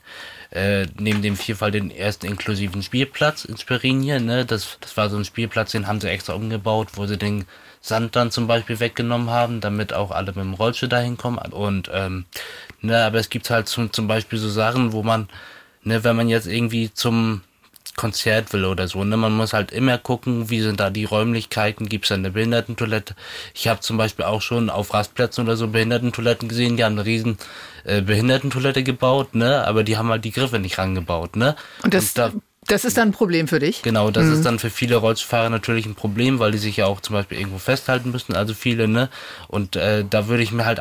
äh, 0.52 0.88
neben 0.98 1.22
dem 1.22 1.36
Vierfall 1.36 1.72
den 1.72 1.92
ersten 1.92 2.26
inklusiven 2.26 2.82
Spielplatz 2.82 3.46
in 3.46 4.02
hier, 4.02 4.20
ne, 4.20 4.46
das, 4.46 4.78
das 4.82 4.98
war 4.98 5.10
so 5.10 5.18
ein 5.18 5.26
Spielplatz, 5.26 5.72
den 5.72 5.88
haben 5.88 6.02
sie 6.02 6.10
extra 6.10 6.34
umgebaut, 6.34 6.90
wo 6.94 7.06
sie 7.06 7.18
den 7.18 7.46
Sand 7.82 8.16
dann 8.16 8.32
zum 8.32 8.48
Beispiel 8.48 8.80
weggenommen 8.80 9.30
haben, 9.30 9.62
damit 9.62 9.94
auch 9.94 10.12
alle 10.12 10.28
mit 10.28 10.44
dem 10.44 10.54
Rollstuhl 10.54 10.90
dahin 10.90 11.18
kommen. 11.18 11.38
Und, 11.38 11.90
ähm, 11.94 12.26
ne, 12.82 13.04
aber 13.06 13.20
es 13.20 13.30
gibt 13.30 13.50
halt 13.50 13.68
zum, 13.68 13.94
zum 13.94 14.08
Beispiel 14.08 14.40
so 14.40 14.50
Sachen, 14.50 14.92
wo 14.92 15.04
man, 15.04 15.30
ne, 15.84 16.04
wenn 16.04 16.16
man 16.16 16.28
jetzt 16.28 16.48
irgendwie 16.48 16.94
zum, 16.94 17.42
Konzert 17.96 18.54
will 18.54 18.64
oder 18.64 18.88
so. 18.88 19.04
Ne? 19.04 19.18
Man 19.18 19.36
muss 19.36 19.52
halt 19.52 19.72
immer 19.72 19.98
gucken, 19.98 20.50
wie 20.50 20.62
sind 20.62 20.80
da 20.80 20.90
die 20.90 21.04
Räumlichkeiten, 21.04 21.90
gibt 21.90 22.06
es 22.06 22.10
da 22.10 22.16
eine 22.16 22.32
Behindertentoilette. 22.32 23.14
Ich 23.54 23.68
habe 23.68 23.82
zum 23.82 23.98
Beispiel 23.98 24.24
auch 24.24 24.42
schon 24.42 24.70
auf 24.70 24.94
Rastplätzen 24.94 25.44
oder 25.44 25.58
so 25.58 25.68
Behindertentoiletten 25.68 26.48
gesehen, 26.48 26.78
die 26.78 26.86
haben 26.86 26.94
eine 26.94 27.06
riesen 27.06 27.38
äh, 27.84 28.02
Behindertentoilette 28.02 28.84
gebaut, 28.84 29.36
ne? 29.36 29.68
aber 29.68 29.84
die 29.84 29.98
haben 29.98 30.10
halt 30.10 30.24
die 30.24 30.32
Griffe 30.32 30.60
nicht 30.60 30.78
rangebaut. 30.78 31.36
Ne? 31.36 31.58
Und 31.84 31.94
das, 31.94 32.10
Und 32.10 32.18
da, 32.18 32.32
das 32.70 32.86
ist 32.86 32.98
dann 32.98 33.10
ein 33.10 33.12
Problem 33.12 33.48
für 33.48 33.60
dich? 33.60 33.82
Genau, 33.82 34.12
das 34.12 34.26
mhm. 34.26 34.34
ist 34.34 34.46
dann 34.46 34.60
für 34.60 34.70
viele 34.70 34.96
Rollstuhlfahrer 34.96 35.50
natürlich 35.50 35.86
ein 35.86 35.96
Problem, 35.96 36.40
weil 36.40 36.52
die 36.52 36.58
sich 36.58 36.78
ja 36.78 36.86
auch 36.86 37.02
zum 37.02 37.16
Beispiel 37.16 37.40
irgendwo 37.40 37.58
festhalten 37.58 38.12
müssen, 38.12 38.36
also 38.36 38.54
viele, 38.54 38.88
ne? 38.88 39.10
Und 39.48 39.76
äh, 39.76 40.06
da 40.10 40.28
würde 40.28 40.44
ich 40.44 40.52
mir 40.52 40.66
halt, 40.66 40.80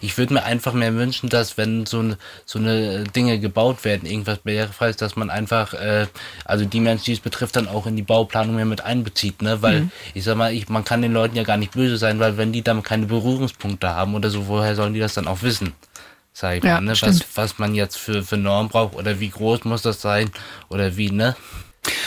ich 0.00 0.18
würde 0.18 0.34
mir 0.34 0.42
einfach 0.42 0.72
mehr 0.72 0.94
wünschen, 0.94 1.28
dass 1.28 1.56
wenn 1.56 1.86
so 1.86 2.00
eine, 2.00 2.18
so 2.44 2.58
eine 2.58 3.04
Dinge 3.04 3.38
gebaut 3.38 3.84
werden, 3.84 4.08
irgendwas 4.08 4.38
barrierefrei 4.38 4.90
ist, 4.90 5.00
dass 5.00 5.16
man 5.16 5.30
einfach, 5.30 5.74
äh, 5.74 6.06
also 6.44 6.64
die 6.64 6.80
Menschen, 6.80 7.04
die 7.06 7.12
es 7.12 7.20
betrifft, 7.20 7.56
dann 7.56 7.68
auch 7.68 7.86
in 7.86 7.96
die 7.96 8.02
Bauplanung 8.02 8.56
mehr 8.56 8.64
mit 8.64 8.82
einbezieht, 8.82 9.40
ne? 9.40 9.62
Weil 9.62 9.82
mhm. 9.82 9.90
ich 10.14 10.24
sag 10.24 10.36
mal, 10.36 10.52
ich, 10.52 10.68
man 10.68 10.84
kann 10.84 11.02
den 11.02 11.12
Leuten 11.12 11.36
ja 11.36 11.44
gar 11.44 11.56
nicht 11.56 11.72
böse 11.72 11.98
sein, 11.98 12.18
weil 12.18 12.36
wenn 12.36 12.52
die 12.52 12.62
dann 12.62 12.82
keine 12.82 13.06
Berührungspunkte 13.06 13.88
haben 13.88 14.14
oder 14.14 14.30
so, 14.30 14.48
woher 14.48 14.74
sollen 14.74 14.94
die 14.94 15.00
das 15.00 15.14
dann 15.14 15.28
auch 15.28 15.42
wissen? 15.42 15.72
Sag 16.38 16.58
ich 16.58 16.64
ja, 16.64 16.74
mal, 16.74 16.82
ne? 16.82 16.92
was, 17.00 17.24
was 17.34 17.58
man 17.58 17.74
jetzt 17.74 17.98
für, 17.98 18.22
für 18.22 18.36
Norm 18.36 18.68
braucht 18.68 18.94
oder 18.94 19.18
wie 19.18 19.28
groß 19.28 19.64
muss 19.64 19.82
das 19.82 20.00
sein 20.00 20.30
oder 20.68 20.96
wie, 20.96 21.10
ne? 21.10 21.36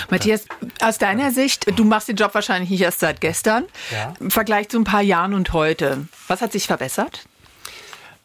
Matthias, 0.09 0.45
aus 0.81 0.97
deiner 0.97 1.31
Sicht, 1.31 1.65
du 1.77 1.83
machst 1.83 2.07
den 2.07 2.15
Job 2.15 2.33
wahrscheinlich 2.33 2.69
nicht 2.69 2.81
erst 2.81 2.99
seit 2.99 3.19
gestern. 3.19 3.65
Ja. 3.91 4.13
Im 4.19 4.31
Vergleich 4.31 4.69
zu 4.69 4.77
ein 4.77 4.83
paar 4.83 5.01
Jahren 5.01 5.33
und 5.33 5.53
heute. 5.53 6.07
Was 6.27 6.41
hat 6.41 6.51
sich 6.51 6.67
verbessert? 6.67 7.25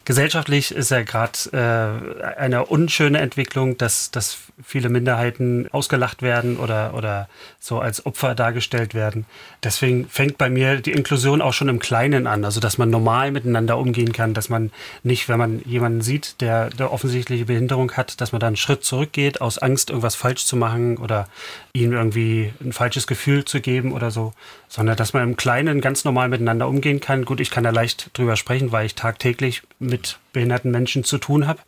Gesellschaftlich 0.06 0.72
ist 0.72 0.92
ja 0.92 1.02
gerade 1.02 1.32
äh, 1.52 2.36
eine 2.38 2.66
unschöne 2.66 3.18
Entwicklung, 3.18 3.76
dass, 3.76 4.12
dass 4.12 4.38
viele 4.64 4.88
Minderheiten 4.88 5.68
ausgelacht 5.72 6.22
werden 6.22 6.58
oder, 6.58 6.94
oder 6.94 7.28
so 7.58 7.80
als 7.80 8.06
Opfer 8.06 8.36
dargestellt 8.36 8.94
werden. 8.94 9.26
Deswegen 9.64 10.08
fängt 10.08 10.38
bei 10.38 10.48
mir 10.48 10.76
die 10.80 10.92
Inklusion 10.92 11.42
auch 11.42 11.52
schon 11.52 11.68
im 11.68 11.80
Kleinen 11.80 12.28
an, 12.28 12.44
also 12.44 12.60
dass 12.60 12.78
man 12.78 12.88
normal 12.88 13.32
miteinander 13.32 13.78
umgehen 13.78 14.12
kann, 14.12 14.32
dass 14.32 14.48
man 14.48 14.70
nicht, 15.02 15.28
wenn 15.28 15.38
man 15.38 15.60
jemanden 15.64 16.02
sieht, 16.02 16.40
der, 16.40 16.70
der 16.70 16.92
offensichtliche 16.92 17.46
Behinderung 17.46 17.90
hat, 17.92 18.20
dass 18.20 18.30
man 18.30 18.38
dann 18.38 18.48
einen 18.48 18.56
Schritt 18.56 18.84
zurückgeht, 18.84 19.40
aus 19.40 19.58
Angst, 19.58 19.90
irgendwas 19.90 20.14
falsch 20.14 20.46
zu 20.46 20.56
machen 20.56 20.98
oder 20.98 21.28
ihm 21.72 21.92
irgendwie 21.92 22.52
ein 22.64 22.72
falsches 22.72 23.08
Gefühl 23.08 23.44
zu 23.44 23.60
geben 23.60 23.92
oder 23.92 24.12
so, 24.12 24.32
sondern 24.68 24.96
dass 24.96 25.12
man 25.12 25.22
im 25.24 25.36
Kleinen 25.36 25.80
ganz 25.80 26.04
normal 26.04 26.28
miteinander 26.28 26.68
umgehen 26.68 27.00
kann. 27.00 27.24
Gut, 27.24 27.40
ich 27.40 27.50
kann 27.50 27.64
da 27.64 27.70
leicht 27.70 28.10
drüber 28.14 28.36
sprechen, 28.36 28.72
weil 28.72 28.86
ich 28.86 28.94
tagtäglich 28.94 29.62
mit 29.78 29.95
behinderten 30.32 30.70
Menschen 30.70 31.04
zu 31.04 31.18
tun 31.18 31.46
habe 31.46 31.60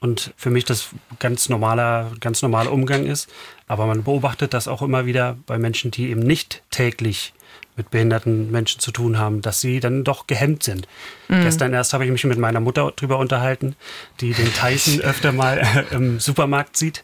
und 0.00 0.32
für 0.36 0.50
mich 0.50 0.64
das 0.64 0.90
ganz 1.18 1.48
normaler, 1.48 2.12
ganz 2.20 2.42
normaler 2.42 2.72
Umgang 2.72 3.04
ist. 3.06 3.28
Aber 3.66 3.86
man 3.86 4.04
beobachtet 4.04 4.54
das 4.54 4.68
auch 4.68 4.82
immer 4.82 5.06
wieder 5.06 5.36
bei 5.46 5.58
Menschen, 5.58 5.90
die 5.90 6.10
eben 6.10 6.20
nicht 6.20 6.62
täglich 6.70 7.32
mit 7.76 7.90
behinderten 7.90 8.50
Menschen 8.50 8.80
zu 8.80 8.90
tun 8.90 9.18
haben, 9.18 9.40
dass 9.40 9.60
sie 9.60 9.80
dann 9.80 10.04
doch 10.04 10.26
gehemmt 10.26 10.62
sind. 10.62 10.86
Mhm. 11.28 11.42
Gestern 11.42 11.72
erst 11.72 11.94
habe 11.94 12.04
ich 12.04 12.10
mich 12.10 12.24
mit 12.24 12.38
meiner 12.38 12.60
Mutter 12.60 12.92
drüber 12.94 13.18
unterhalten, 13.18 13.76
die 14.20 14.34
den 14.34 14.52
Tyson 14.52 15.00
öfter 15.00 15.32
mal 15.32 15.58
äh, 15.58 15.94
im 15.94 16.20
Supermarkt 16.20 16.76
sieht 16.76 17.02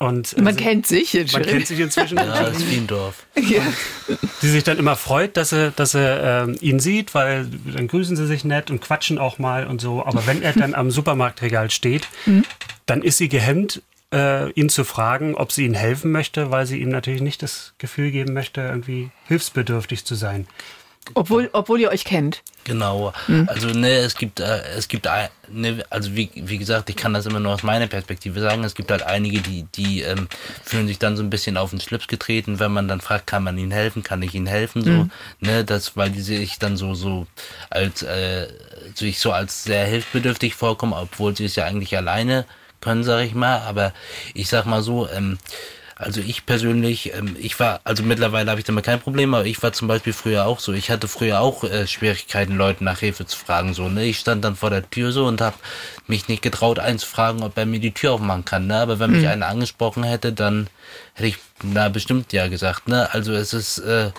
und, 0.00 0.34
man 0.40 0.56
äh, 0.56 0.58
kennt 0.58 0.86
sich 0.86 1.12
jetzt 1.12 1.34
Man 1.34 1.42
kennt 1.42 1.66
sich 1.66 1.78
inzwischen. 1.78 2.16
ja, 2.16 2.24
das 2.24 2.56
ist 2.56 2.70
wie 2.70 2.78
ein 2.78 2.86
Dorf. 2.86 3.26
Ja. 3.36 3.60
Die 4.40 4.48
sich 4.48 4.64
dann 4.64 4.78
immer 4.78 4.96
freut, 4.96 5.36
dass 5.36 5.52
er, 5.52 5.72
dass 5.72 5.92
er 5.92 6.48
äh, 6.48 6.52
ihn 6.60 6.80
sieht, 6.80 7.14
weil 7.14 7.46
dann 7.46 7.86
grüßen 7.86 8.16
sie 8.16 8.26
sich 8.26 8.42
nett 8.42 8.70
und 8.70 8.80
quatschen 8.80 9.18
auch 9.18 9.38
mal 9.38 9.66
und 9.66 9.82
so. 9.82 10.02
Aber 10.02 10.26
wenn 10.26 10.40
er 10.40 10.54
dann 10.54 10.74
am 10.74 10.90
Supermarktregal 10.90 11.70
steht, 11.70 12.08
mhm. 12.24 12.44
dann 12.86 13.02
ist 13.02 13.18
sie 13.18 13.28
gehemmt, 13.28 13.82
äh, 14.10 14.50
ihn 14.52 14.70
zu 14.70 14.84
fragen, 14.84 15.34
ob 15.34 15.52
sie 15.52 15.66
ihm 15.66 15.74
helfen 15.74 16.10
möchte, 16.12 16.50
weil 16.50 16.64
sie 16.64 16.80
ihm 16.80 16.88
natürlich 16.88 17.20
nicht 17.20 17.42
das 17.42 17.74
Gefühl 17.76 18.10
geben 18.10 18.32
möchte, 18.32 18.62
irgendwie 18.62 19.10
hilfsbedürftig 19.28 20.06
zu 20.06 20.14
sein. 20.14 20.46
Obwohl, 21.14 21.50
obwohl 21.52 21.80
ihr 21.80 21.90
euch 21.90 22.04
kennt. 22.04 22.42
Genau. 22.64 23.12
Mhm. 23.26 23.48
Also 23.48 23.68
ne, 23.68 23.96
es 23.96 24.14
gibt, 24.14 24.40
äh, 24.40 24.62
es 24.76 24.88
gibt, 24.88 25.08
ne, 25.48 25.84
also 25.90 26.14
wie, 26.14 26.30
wie 26.34 26.58
gesagt, 26.58 26.90
ich 26.90 26.96
kann 26.96 27.14
das 27.14 27.26
immer 27.26 27.40
nur 27.40 27.54
aus 27.54 27.62
meiner 27.62 27.86
Perspektive 27.86 28.40
sagen. 28.40 28.64
Es 28.64 28.74
gibt 28.74 28.90
halt 28.90 29.02
einige, 29.02 29.40
die, 29.40 29.64
die 29.74 30.02
ähm, 30.02 30.28
fühlen 30.62 30.86
sich 30.86 30.98
dann 30.98 31.16
so 31.16 31.22
ein 31.22 31.30
bisschen 31.30 31.56
auf 31.56 31.70
den 31.70 31.80
Schlips 31.80 32.06
getreten, 32.06 32.60
wenn 32.60 32.72
man 32.72 32.88
dann 32.88 33.00
fragt, 33.00 33.26
kann 33.26 33.42
man 33.42 33.58
ihnen 33.58 33.72
helfen, 33.72 34.02
kann 34.02 34.22
ich 34.22 34.34
ihnen 34.34 34.46
helfen, 34.46 34.82
so, 34.84 34.90
mhm. 34.90 35.10
ne, 35.40 35.64
das, 35.64 35.96
weil 35.96 36.10
die 36.10 36.20
sich 36.20 36.58
dann 36.58 36.76
so, 36.76 36.94
so 36.94 37.26
als, 37.70 38.02
äh, 38.02 38.48
sich 38.94 39.20
so 39.20 39.32
als 39.32 39.64
sehr 39.64 39.86
hilfsbedürftig 39.86 40.54
vorkommen, 40.54 40.92
obwohl 40.92 41.36
sie 41.36 41.46
es 41.46 41.56
ja 41.56 41.64
eigentlich 41.64 41.96
alleine 41.96 42.44
können, 42.80 43.04
sag 43.04 43.24
ich 43.24 43.34
mal. 43.34 43.58
Aber 43.60 43.92
ich 44.34 44.48
sag 44.48 44.66
mal 44.66 44.82
so, 44.82 45.08
ähm, 45.08 45.38
also 46.00 46.22
ich 46.22 46.46
persönlich, 46.46 47.12
ähm, 47.14 47.36
ich 47.38 47.60
war, 47.60 47.80
also 47.84 48.02
mittlerweile 48.02 48.50
habe 48.50 48.58
ich 48.58 48.64
damit 48.64 48.86
kein 48.86 49.00
Problem, 49.00 49.34
aber 49.34 49.44
ich 49.44 49.62
war 49.62 49.72
zum 49.74 49.86
Beispiel 49.86 50.14
früher 50.14 50.46
auch 50.46 50.58
so. 50.58 50.72
Ich 50.72 50.90
hatte 50.90 51.08
früher 51.08 51.40
auch 51.40 51.62
äh, 51.62 51.86
Schwierigkeiten, 51.86 52.56
Leuten 52.56 52.84
nach 52.84 53.00
Hilfe 53.00 53.26
zu 53.26 53.36
fragen. 53.36 53.74
So, 53.74 53.88
ne? 53.88 54.06
Ich 54.06 54.18
stand 54.18 54.42
dann 54.42 54.56
vor 54.56 54.70
der 54.70 54.88
Tür 54.88 55.12
so 55.12 55.26
und 55.26 55.42
habe 55.42 55.56
mich 56.06 56.26
nicht 56.28 56.42
getraut 56.42 56.78
einzufragen, 56.78 57.42
ob 57.42 57.56
er 57.58 57.66
mir 57.66 57.80
die 57.80 57.92
Tür 57.92 58.12
aufmachen 58.12 58.46
kann. 58.46 58.66
Ne? 58.66 58.78
Aber 58.78 58.98
wenn 58.98 59.10
mich 59.10 59.22
mhm. 59.22 59.28
einer 59.28 59.48
angesprochen 59.48 60.02
hätte, 60.02 60.32
dann 60.32 60.68
hätte 61.12 61.28
ich 61.28 61.36
na 61.62 61.90
bestimmt 61.90 62.32
ja 62.32 62.48
gesagt. 62.48 62.88
Ne? 62.88 63.12
Also 63.12 63.34
es 63.34 63.52
ist 63.52 63.78
äh, 63.78 64.10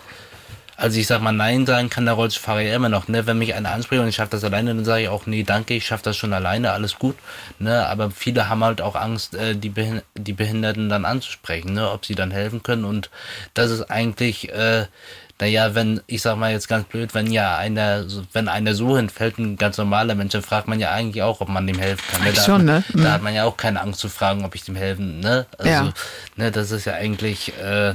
also 0.81 0.99
ich 0.99 1.05
sag 1.05 1.21
mal, 1.21 1.31
Nein 1.31 1.67
sagen 1.67 1.91
kann 1.91 2.05
der 2.05 2.15
Rollstuhlfahrer 2.15 2.61
ja 2.61 2.75
immer 2.75 2.89
noch, 2.89 3.07
ne? 3.07 3.27
Wenn 3.27 3.37
mich 3.37 3.53
einer 3.53 3.71
anspricht 3.71 4.01
und 4.01 4.07
ich 4.07 4.15
schaffe 4.15 4.31
das 4.31 4.43
alleine, 4.43 4.73
dann 4.73 4.83
sage 4.83 5.03
ich 5.03 5.09
auch, 5.09 5.27
nee, 5.27 5.43
danke, 5.43 5.75
ich 5.75 5.85
schaffe 5.85 6.03
das 6.03 6.17
schon 6.17 6.33
alleine, 6.33 6.71
alles 6.71 6.97
gut, 6.97 7.15
ne? 7.59 7.85
Aber 7.85 8.09
viele 8.09 8.49
haben 8.49 8.63
halt 8.63 8.81
auch 8.81 8.95
Angst, 8.95 9.35
äh, 9.35 9.55
die, 9.55 9.69
Behin 9.69 10.01
die 10.17 10.33
Behinderten 10.33 10.89
dann 10.89 11.05
anzusprechen, 11.05 11.73
ne? 11.73 11.91
Ob 11.91 12.05
sie 12.05 12.15
dann 12.15 12.31
helfen 12.31 12.63
können 12.63 12.85
und 12.85 13.11
das 13.53 13.69
ist 13.69 13.91
eigentlich, 13.91 14.51
äh, 14.51 14.87
naja, 15.39 15.75
wenn, 15.75 16.01
ich 16.07 16.23
sag 16.23 16.37
mal 16.37 16.51
jetzt 16.51 16.67
ganz 16.67 16.87
blöd, 16.87 17.13
wenn 17.13 17.31
ja 17.31 17.57
einer, 17.57 18.05
wenn 18.33 18.47
einer 18.47 18.73
so 18.73 18.97
hinfällt, 18.97 19.37
ein 19.37 19.57
ganz 19.57 19.77
normaler 19.77 20.15
Mensch, 20.15 20.31
dann 20.31 20.41
fragt 20.41 20.67
man 20.67 20.79
ja 20.79 20.89
eigentlich 20.89 21.21
auch, 21.21 21.41
ob 21.41 21.49
man 21.49 21.67
dem 21.67 21.77
helfen 21.77 22.03
kann. 22.11 22.23
Ne? 22.23 22.33
Da, 22.33 22.41
schon, 22.41 22.65
ne? 22.65 22.83
Da 22.93 22.99
mhm. 22.99 23.11
hat 23.11 23.21
man 23.21 23.35
ja 23.35 23.45
auch 23.45 23.57
keine 23.57 23.81
Angst 23.81 23.99
zu 23.99 24.09
fragen, 24.09 24.43
ob 24.45 24.55
ich 24.55 24.63
dem 24.63 24.75
helfen, 24.75 25.19
ne? 25.19 25.45
Also, 25.59 25.69
ja. 25.69 25.93
ne, 26.37 26.51
das 26.51 26.71
ist 26.71 26.85
ja 26.85 26.93
eigentlich, 26.93 27.53
äh, 27.59 27.93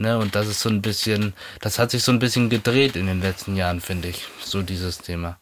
Ne, 0.00 0.16
und 0.16 0.34
das 0.34 0.48
ist 0.48 0.60
so 0.60 0.70
ein 0.70 0.80
bisschen, 0.80 1.34
das 1.60 1.78
hat 1.78 1.90
sich 1.90 2.02
so 2.02 2.10
ein 2.10 2.18
bisschen 2.18 2.48
gedreht 2.48 2.96
in 2.96 3.04
den 3.04 3.20
letzten 3.20 3.54
Jahren, 3.54 3.82
finde 3.82 4.08
ich, 4.08 4.28
so 4.42 4.62
dieses 4.62 4.96
Thema. 4.96 5.36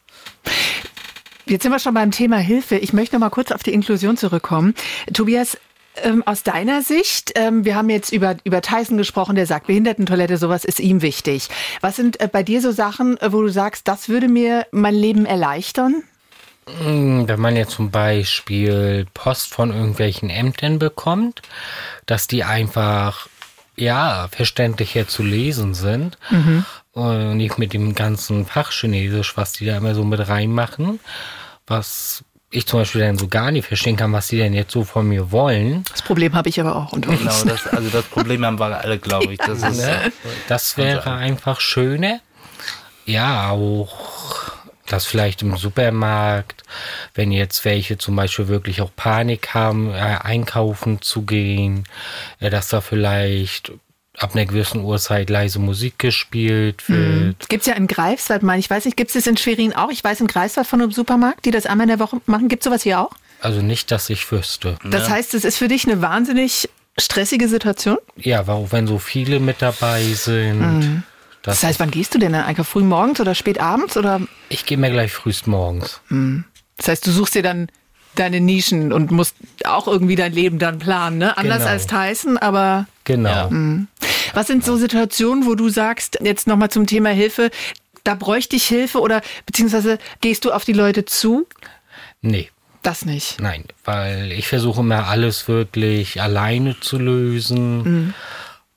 Jetzt 1.45 1.63
sind 1.63 1.71
wir 1.71 1.79
schon 1.79 1.93
beim 1.93 2.11
Thema 2.11 2.39
Hilfe. 2.39 2.75
Ich 2.75 2.91
möchte 2.91 3.15
noch 3.15 3.21
mal 3.21 3.29
kurz 3.29 3.53
auf 3.53 3.63
die 3.63 3.73
Inklusion 3.73 4.17
zurückkommen. 4.17 4.75
Tobias, 5.13 5.57
ähm, 6.03 6.23
aus 6.25 6.43
deiner 6.43 6.81
Sicht, 6.81 7.31
ähm, 7.35 7.63
wir 7.63 7.75
haben 7.75 7.89
jetzt 7.89 8.11
über, 8.11 8.35
über 8.43 8.61
Tyson 8.61 8.97
gesprochen, 8.97 9.37
der 9.37 9.45
sagt, 9.45 9.67
Behindertentoilette, 9.67 10.35
sowas 10.35 10.65
ist 10.65 10.81
ihm 10.81 11.01
wichtig. 11.01 11.47
Was 11.79 11.95
sind 11.95 12.19
äh, 12.19 12.27
bei 12.27 12.43
dir 12.43 12.61
so 12.61 12.73
Sachen, 12.73 13.15
äh, 13.21 13.31
wo 13.31 13.41
du 13.41 13.47
sagst, 13.47 13.87
das 13.87 14.09
würde 14.09 14.27
mir 14.27 14.67
mein 14.71 14.93
Leben 14.93 15.25
erleichtern? 15.25 16.03
Hm, 16.83 17.29
wenn 17.29 17.39
man 17.39 17.55
jetzt 17.55 17.71
zum 17.71 17.91
Beispiel 17.91 19.07
Post 19.13 19.53
von 19.53 19.71
irgendwelchen 19.71 20.29
Ämtern 20.29 20.79
bekommt, 20.79 21.43
dass 22.05 22.27
die 22.27 22.43
einfach 22.43 23.29
ja, 23.79 24.27
verständlicher 24.31 25.07
zu 25.07 25.23
lesen 25.23 25.73
sind. 25.73 26.17
Mhm. 26.29 26.65
Und 26.93 27.37
nicht 27.37 27.57
mit 27.57 27.73
dem 27.73 27.95
ganzen 27.95 28.45
Fachchinesisch, 28.45 29.37
was 29.37 29.53
die 29.53 29.65
da 29.65 29.77
immer 29.77 29.95
so 29.95 30.03
mit 30.03 30.27
reinmachen. 30.27 30.99
Was 31.67 32.23
ich 32.51 32.65
zum 32.65 32.79
Beispiel 32.79 33.01
dann 33.01 33.17
so 33.17 33.27
gar 33.27 33.51
nicht 33.51 33.67
verstehen 33.67 33.95
kann, 33.95 34.11
was 34.11 34.27
die 34.27 34.37
denn 34.37 34.53
jetzt 34.53 34.71
so 34.71 34.83
von 34.83 35.07
mir 35.07 35.31
wollen. 35.31 35.83
Das 35.91 36.01
Problem 36.01 36.33
habe 36.33 36.49
ich 36.49 36.59
aber 36.59 36.75
auch 36.75 36.93
unter 36.93 37.09
uns. 37.09 37.19
Genau, 37.19 37.43
das, 37.45 37.67
also 37.67 37.89
das 37.89 38.05
Problem 38.05 38.43
haben 38.45 38.59
wir 38.59 38.79
alle, 38.79 38.97
glaube 38.97 39.33
ich. 39.33 39.39
Das, 39.39 39.61
ist, 39.63 39.77
ne? 39.77 40.11
das 40.47 40.77
wäre 40.77 41.13
einfach 41.13 41.59
schöner. 41.59 42.21
Ja, 43.05 43.51
auch 43.51 44.51
dass 44.91 45.05
vielleicht 45.05 45.41
im 45.41 45.55
Supermarkt, 45.55 46.63
wenn 47.13 47.31
jetzt 47.31 47.65
welche 47.65 47.97
zum 47.97 48.15
Beispiel 48.15 48.47
wirklich 48.47 48.81
auch 48.81 48.91
Panik 48.95 49.53
haben, 49.53 49.93
äh, 49.93 49.97
einkaufen 49.97 51.01
zu 51.01 51.23
gehen, 51.23 51.85
äh, 52.39 52.49
dass 52.49 52.69
da 52.69 52.81
vielleicht 52.81 53.71
ab 54.17 54.35
einer 54.35 54.45
gewissen 54.45 54.83
Uhrzeit 54.83 55.29
leise 55.29 55.59
Musik 55.59 55.97
gespielt 55.97 56.89
wird. 56.89 57.39
Mhm. 57.39 57.47
Gibt 57.47 57.61
es 57.61 57.67
ja 57.67 57.75
in 57.75 57.87
Greifswald, 57.87 58.43
meine 58.43 58.59
ich, 58.59 58.69
weiß 58.69 58.85
nicht, 58.85 58.97
gibt 58.97 59.09
es 59.09 59.13
das 59.13 59.27
in 59.27 59.37
Schwerin 59.37 59.73
auch? 59.73 59.91
Ich 59.91 60.03
weiß 60.03 60.19
in 60.21 60.27
Greifswald 60.27 60.67
von 60.67 60.81
einem 60.81 60.91
Supermarkt, 60.91 61.45
die 61.45 61.51
das 61.51 61.65
einmal 61.65 61.85
in 61.85 61.97
der 61.97 61.99
Woche 61.99 62.19
machen. 62.25 62.49
Gibt 62.49 62.63
es 62.63 62.65
sowas 62.65 62.83
hier 62.83 62.99
auch? 62.99 63.11
Also 63.41 63.61
nicht, 63.61 63.91
dass 63.91 64.09
ich 64.09 64.29
wüsste. 64.31 64.77
Das 64.83 65.07
ja. 65.07 65.15
heißt, 65.15 65.33
es 65.33 65.45
ist 65.45 65.57
für 65.57 65.69
dich 65.69 65.85
eine 65.85 66.01
wahnsinnig 66.01 66.69
stressige 66.97 67.47
Situation? 67.47 67.97
Ja, 68.17 68.45
auch 68.47 68.71
wenn 68.71 68.87
so 68.87 68.99
viele 68.99 69.39
mit 69.39 69.61
dabei 69.61 70.03
sind. 70.03 70.59
Mhm. 70.59 71.03
Das, 71.41 71.63
heißt, 71.63 71.79
wann 71.79 71.91
gehst 71.91 72.13
du 72.13 72.19
denn 72.19 72.33
dann 72.33 72.43
einfach 72.43 72.65
früh 72.65 72.83
morgens 72.83 73.19
oder 73.21 73.33
spät 73.33 73.59
abends 73.59 73.95
oder? 73.97 74.21
Ich 74.49 74.65
gehe 74.65 74.77
mir 74.77 74.89
gleich 74.91 75.11
frühst 75.11 75.47
morgens. 75.47 76.01
Das 76.77 76.87
heißt, 76.87 77.07
du 77.07 77.11
suchst 77.11 77.35
dir 77.35 77.43
dann 77.43 77.67
deine 78.15 78.41
Nischen 78.41 78.91
und 78.91 79.11
musst 79.11 79.35
auch 79.63 79.87
irgendwie 79.87 80.15
dein 80.15 80.33
Leben 80.33 80.59
dann 80.59 80.79
planen, 80.79 81.17
ne? 81.17 81.37
Anders 81.37 81.59
Genau. 81.59 81.69
als 81.69 81.87
Tyson, 81.87 82.37
aber 82.37 82.87
Genau. 83.05 83.49
was 84.33 84.47
sind 84.47 84.65
so 84.65 84.75
Situationen, 84.75 85.45
wo 85.45 85.55
du 85.55 85.69
sagst, 85.69 86.19
jetzt 86.21 86.45
nochmal 86.47 86.69
zum 86.69 86.85
Thema 86.87 87.09
Hilfe, 87.09 87.49
da 88.03 88.15
bräuchte 88.15 88.55
ich 88.55 88.65
Hilfe 88.65 88.99
oder 88.99 89.21
beziehungsweise 89.45 89.97
gehst 90.21 90.43
du 90.45 90.51
auf 90.51 90.65
die 90.65 90.73
Leute 90.73 91.05
zu? 91.05 91.47
Nee. 92.21 92.49
Das 92.81 93.03
nicht. 93.03 93.41
Nein, 93.41 93.65
weil 93.83 94.31
ich 94.31 94.47
versuche 94.47 94.79
immer 94.79 95.07
alles 95.09 95.49
wirklich 95.49 96.21
alleine 96.21 96.79
zu 96.79 96.97
lösen, 96.97 98.13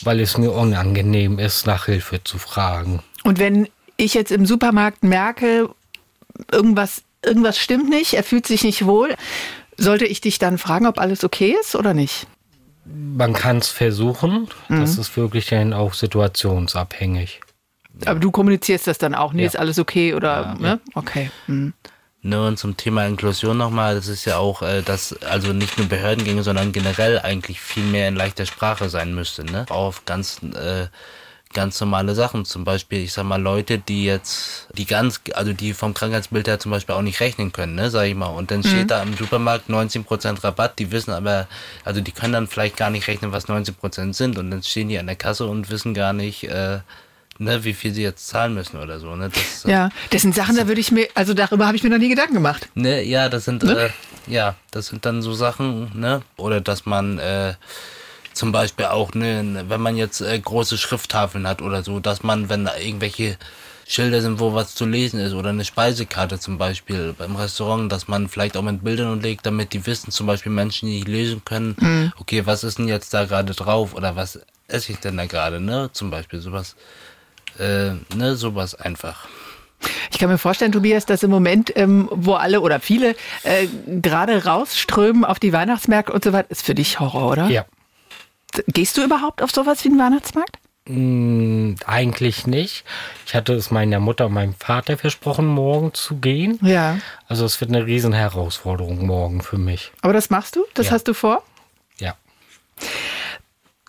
weil 0.04 0.20
es 0.20 0.38
mir 0.38 0.52
unangenehm 0.52 1.38
ist, 1.38 1.66
nach 1.66 1.86
Hilfe 1.86 2.22
zu 2.24 2.38
fragen. 2.38 3.02
Und 3.24 3.38
wenn 3.38 3.68
ich 3.96 4.14
jetzt 4.14 4.32
im 4.32 4.46
Supermarkt 4.46 5.04
merke, 5.04 5.68
irgendwas, 6.50 7.02
irgendwas 7.24 7.58
stimmt 7.58 7.88
nicht, 7.88 8.14
er 8.14 8.24
fühlt 8.24 8.46
sich 8.46 8.64
nicht 8.64 8.84
wohl, 8.86 9.14
sollte 9.76 10.04
ich 10.06 10.20
dich 10.20 10.38
dann 10.38 10.58
fragen, 10.58 10.86
ob 10.86 10.98
alles 10.98 11.24
okay 11.24 11.54
ist 11.60 11.74
oder 11.76 11.94
nicht? 11.94 12.26
Man 12.84 13.32
kann 13.32 13.58
es 13.58 13.68
versuchen, 13.68 14.48
das 14.68 14.98
ist 14.98 15.16
wirklich 15.16 15.46
dann 15.46 15.72
auch 15.72 15.94
situationsabhängig. 15.94 17.40
Aber 18.06 18.18
du 18.18 18.30
kommunizierst 18.30 18.86
das 18.86 18.98
dann 18.98 19.14
auch, 19.14 19.32
nee, 19.32 19.42
Ja. 19.42 19.48
ist 19.48 19.56
alles 19.58 19.78
okay 19.78 20.14
oder, 20.14 20.56
ne? 20.58 20.80
Okay. 20.94 21.30
Mhm. 21.46 21.74
Ne, 22.24 22.46
und 22.46 22.56
zum 22.56 22.76
Thema 22.76 23.04
Inklusion 23.04 23.58
nochmal, 23.58 23.96
das 23.96 24.06
ist 24.06 24.26
ja 24.26 24.36
auch, 24.36 24.62
äh, 24.62 24.82
dass 24.82 25.12
also 25.24 25.52
nicht 25.52 25.76
nur 25.76 25.88
Behördengänge, 25.88 26.44
sondern 26.44 26.70
generell 26.70 27.18
eigentlich 27.18 27.60
viel 27.60 27.82
mehr 27.82 28.06
in 28.06 28.14
leichter 28.14 28.46
Sprache 28.46 28.88
sein 28.88 29.12
müsste, 29.12 29.44
ne? 29.44 29.66
Auf 29.70 30.04
ganz, 30.04 30.40
äh, 30.54 30.86
ganz 31.52 31.80
normale 31.80 32.14
Sachen. 32.14 32.44
Zum 32.44 32.62
Beispiel, 32.62 33.00
ich 33.02 33.12
sag 33.12 33.24
mal, 33.24 33.42
Leute, 33.42 33.78
die 33.78 34.04
jetzt, 34.04 34.68
die 34.78 34.86
ganz, 34.86 35.20
also 35.34 35.52
die 35.52 35.74
vom 35.74 35.94
Krankheitsbild 35.94 36.46
her 36.46 36.60
zum 36.60 36.70
Beispiel 36.70 36.94
auch 36.94 37.02
nicht 37.02 37.18
rechnen 37.18 37.50
können, 37.50 37.74
ne, 37.74 37.90
sag 37.90 38.06
ich 38.06 38.14
mal. 38.14 38.26
Und 38.26 38.52
dann 38.52 38.62
steht 38.62 38.92
da 38.92 39.02
im 39.02 39.16
Supermarkt 39.16 39.68
19% 39.68 40.44
Rabatt, 40.44 40.78
die 40.78 40.92
wissen 40.92 41.10
aber, 41.10 41.48
also 41.84 42.00
die 42.00 42.12
können 42.12 42.34
dann 42.34 42.46
vielleicht 42.46 42.76
gar 42.76 42.90
nicht 42.90 43.08
rechnen, 43.08 43.32
was 43.32 43.48
19% 43.48 44.12
sind. 44.14 44.38
Und 44.38 44.52
dann 44.52 44.62
stehen 44.62 44.88
die 44.88 44.98
an 44.98 45.06
der 45.06 45.16
Kasse 45.16 45.46
und 45.46 45.70
wissen 45.70 45.92
gar 45.92 46.12
nicht, 46.12 46.44
äh, 46.44 46.78
ne, 47.38 47.64
wie 47.64 47.72
viel 47.72 47.92
sie 47.92 48.02
jetzt 48.02 48.28
zahlen 48.28 48.54
müssen 48.54 48.78
oder 48.78 48.98
so, 48.98 49.14
ne? 49.16 49.30
Das, 49.30 49.64
Ja, 49.64 49.90
das 50.10 50.22
sind 50.22 50.34
Sachen, 50.34 50.56
da 50.56 50.66
würde 50.68 50.80
ich 50.80 50.90
mir, 50.92 51.08
also 51.14 51.34
darüber 51.34 51.66
habe 51.66 51.76
ich 51.76 51.82
mir 51.82 51.90
noch 51.90 51.98
nie 51.98 52.08
Gedanken 52.08 52.34
gemacht. 52.34 52.68
Ne, 52.74 53.02
ja, 53.02 53.28
das 53.28 53.44
sind 53.44 53.64
äh, 53.64 53.90
ja, 54.26 54.54
das 54.70 54.86
sind 54.88 55.04
dann 55.04 55.22
so 55.22 55.32
Sachen, 55.34 55.98
ne? 55.98 56.22
Oder 56.36 56.60
dass 56.60 56.86
man 56.86 57.18
äh, 57.18 57.54
zum 58.32 58.52
Beispiel 58.52 58.86
auch, 58.86 59.14
ne, 59.14 59.64
wenn 59.68 59.80
man 59.80 59.96
jetzt 59.96 60.20
äh, 60.20 60.38
große 60.38 60.78
Schrifttafeln 60.78 61.46
hat 61.46 61.62
oder 61.62 61.82
so, 61.82 62.00
dass 62.00 62.22
man, 62.22 62.48
wenn 62.48 62.64
da 62.64 62.76
irgendwelche 62.76 63.36
Schilder 63.86 64.22
sind, 64.22 64.38
wo 64.38 64.54
was 64.54 64.74
zu 64.74 64.86
lesen 64.86 65.20
ist 65.20 65.34
oder 65.34 65.50
eine 65.50 65.64
Speisekarte 65.64 66.38
zum 66.38 66.56
Beispiel 66.56 67.14
beim 67.18 67.36
Restaurant, 67.36 67.90
dass 67.92 68.08
man 68.08 68.28
vielleicht 68.28 68.56
auch 68.56 68.62
mit 68.62 68.82
Bildern 68.84 69.12
unterlegt, 69.12 69.44
damit 69.44 69.72
die 69.72 69.84
wissen, 69.86 70.10
zum 70.12 70.26
Beispiel 70.26 70.52
Menschen, 70.52 70.86
die 70.88 70.94
nicht 70.96 71.08
lesen 71.08 71.42
können, 71.44 72.12
okay, 72.18 72.46
was 72.46 72.64
ist 72.64 72.78
denn 72.78 72.88
jetzt 72.88 73.12
da 73.12 73.24
gerade 73.24 73.52
drauf 73.52 73.94
oder 73.94 74.16
was 74.16 74.40
esse 74.68 74.92
ich 74.92 74.98
denn 74.98 75.16
da 75.16 75.26
gerade, 75.26 75.60
ne? 75.60 75.90
Zum 75.92 76.10
Beispiel 76.10 76.40
sowas, 76.40 76.76
äh, 77.58 77.92
ne, 78.16 78.36
sowas 78.36 78.74
einfach. 78.74 79.28
Ich 80.12 80.18
kann 80.18 80.28
mir 80.28 80.38
vorstellen, 80.38 80.70
Tobias, 80.72 81.06
dass 81.06 81.22
im 81.24 81.30
Moment, 81.30 81.72
ähm, 81.76 82.08
wo 82.12 82.34
alle 82.34 82.60
oder 82.60 82.78
viele 82.78 83.16
äh, 83.42 83.66
gerade 84.00 84.44
rausströmen 84.44 85.24
auf 85.24 85.40
die 85.40 85.52
Weihnachtsmärkte 85.52 86.12
und 86.12 86.22
so 86.22 86.32
weiter, 86.32 86.50
ist 86.50 86.64
für 86.64 86.74
dich 86.74 87.00
Horror, 87.00 87.30
oder? 87.32 87.48
Ja. 87.48 87.64
Gehst 88.68 88.96
du 88.96 89.02
überhaupt 89.02 89.42
auf 89.42 89.50
sowas 89.50 89.82
wie 89.84 89.88
einen 89.88 89.98
Weihnachtsmarkt? 89.98 90.56
Mm, 90.86 91.74
eigentlich 91.86 92.46
nicht. 92.46 92.84
Ich 93.26 93.34
hatte 93.34 93.54
es 93.54 93.70
meiner 93.70 93.98
Mutter 94.00 94.26
und 94.26 94.34
meinem 94.34 94.54
Vater 94.54 94.96
versprochen, 94.98 95.46
morgen 95.46 95.94
zu 95.94 96.16
gehen. 96.16 96.58
Ja. 96.62 96.98
Also 97.28 97.44
es 97.44 97.60
wird 97.60 97.70
eine 97.70 97.86
riesen 97.86 98.12
Herausforderung 98.12 99.06
morgen 99.06 99.42
für 99.42 99.58
mich. 99.58 99.90
Aber 100.02 100.12
das 100.12 100.28
machst 100.30 100.54
du? 100.56 100.64
Das 100.74 100.86
Ja. 100.86 100.92
hast 100.92 101.08
du 101.08 101.14
vor? 101.14 101.42
Ja. 101.98 102.14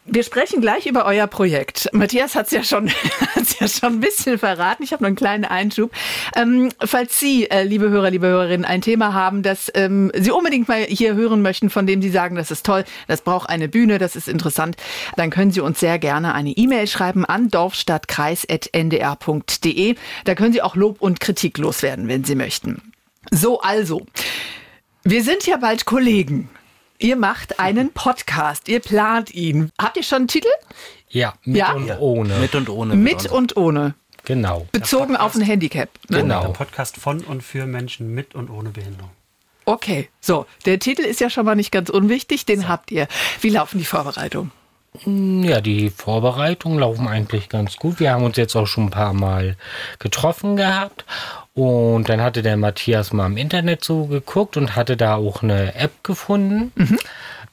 Wir 0.05 0.23
sprechen 0.23 0.59
gleich 0.59 0.85
über 0.85 1.05
euer 1.05 1.27
Projekt. 1.27 1.87
Matthias 1.93 2.35
hat 2.35 2.47
es 2.47 2.51
ja 2.51 2.61
schon, 2.63 2.89
hat's 3.35 3.57
ja 3.59 3.69
schon 3.69 3.93
ein 3.93 4.01
bisschen 4.01 4.37
verraten. 4.37 4.83
Ich 4.83 4.91
habe 4.91 5.01
noch 5.01 5.07
einen 5.07 5.15
kleinen 5.15 5.45
Einschub. 5.45 5.93
Ähm, 6.35 6.73
falls 6.83 7.21
Sie, 7.21 7.49
äh, 7.49 7.63
liebe 7.63 7.89
Hörer, 7.89 8.11
liebe 8.11 8.27
Hörerinnen, 8.27 8.65
ein 8.65 8.81
Thema 8.81 9.13
haben, 9.13 9.43
das 9.43 9.71
ähm, 9.75 10.11
Sie 10.13 10.31
unbedingt 10.31 10.67
mal 10.67 10.83
hier 10.83 11.15
hören 11.15 11.41
möchten, 11.41 11.69
von 11.69 11.87
dem 11.87 12.01
Sie 12.01 12.09
sagen, 12.09 12.35
das 12.35 12.51
ist 12.51 12.65
toll, 12.65 12.83
das 13.07 13.21
braucht 13.21 13.47
eine 13.49 13.69
Bühne, 13.69 13.97
das 13.97 14.17
ist 14.17 14.27
interessant, 14.27 14.75
dann 15.15 15.29
können 15.29 15.51
Sie 15.51 15.61
uns 15.61 15.79
sehr 15.79 15.99
gerne 15.99 16.35
eine 16.35 16.51
E-Mail 16.51 16.87
schreiben 16.87 17.23
an 17.23 17.49
dorfstadtkreis.ndr.de. 17.49 19.95
Da 20.25 20.35
können 20.35 20.51
Sie 20.51 20.61
auch 20.61 20.75
Lob 20.75 21.01
und 21.01 21.21
Kritik 21.21 21.57
loswerden, 21.57 22.09
wenn 22.09 22.25
Sie 22.25 22.35
möchten. 22.35 22.91
So, 23.31 23.61
also. 23.61 24.05
Wir 25.05 25.23
sind 25.23 25.45
ja 25.45 25.57
bald 25.57 25.83
Kollegen. 25.85 26.49
Ihr 27.03 27.17
macht 27.17 27.59
einen 27.59 27.91
Podcast, 27.91 28.69
ihr 28.69 28.79
plant 28.79 29.33
ihn. 29.33 29.71
Habt 29.77 29.97
ihr 29.97 30.03
schon 30.03 30.19
einen 30.19 30.27
Titel? 30.29 30.47
Ja, 31.09 31.33
mit 31.43 31.57
Ja? 31.57 31.73
und 31.73 31.91
ohne. 31.99 32.37
Mit 32.39 32.55
und 32.55 32.69
ohne. 32.69 32.95
Mit 32.95 33.15
uns. 33.15 33.27
und 33.27 33.57
ohne. 33.57 33.93
genau. 34.23 34.67
Bezogen 34.71 35.17
auf 35.17 35.35
ein 35.35 35.41
Handicap. 35.41 35.89
Ne? 36.07 36.19
Genau. 36.21 36.43
Der 36.43 36.49
Podcast 36.53 36.95
von 36.95 37.19
und 37.25 37.43
für 37.43 37.65
Menschen 37.65 38.15
mit 38.15 38.35
und 38.35 38.49
ohne 38.49 38.69
Behinderung. 38.69 39.11
Okay, 39.65 40.07
so. 40.21 40.45
Der 40.65 40.79
Titel 40.79 41.01
ist 41.01 41.19
ja 41.19 41.29
schon 41.29 41.45
mal 41.45 41.55
nicht 41.55 41.73
ganz 41.73 41.89
unwichtig, 41.89 42.45
den 42.45 42.69
habt 42.69 42.89
ihr. 42.89 43.09
Wie 43.41 43.49
laufen 43.49 43.79
die 43.79 43.85
Vorbereitungen? 43.85 44.51
Ja, 45.05 45.59
die 45.59 45.89
Vorbereitungen 45.89 46.79
laufen 46.79 47.07
eigentlich 47.07 47.49
ganz 47.49 47.77
gut. 47.77 47.99
Wir 47.99 48.11
haben 48.11 48.23
uns 48.23 48.37
jetzt 48.37 48.55
auch 48.55 48.67
schon 48.67 48.85
ein 48.85 48.91
paar 48.91 49.13
Mal 49.13 49.57
getroffen 49.99 50.55
gehabt. 50.55 51.05
Und 51.55 52.09
dann 52.09 52.21
hatte 52.21 52.41
der 52.41 52.57
Matthias 52.57 53.11
mal 53.13 53.25
im 53.27 53.37
Internet 53.37 53.83
so 53.83 54.05
geguckt 54.05 54.57
und 54.57 54.75
hatte 54.75 54.95
da 54.97 55.15
auch 55.15 55.41
eine 55.43 55.75
App 55.75 56.03
gefunden, 56.03 56.71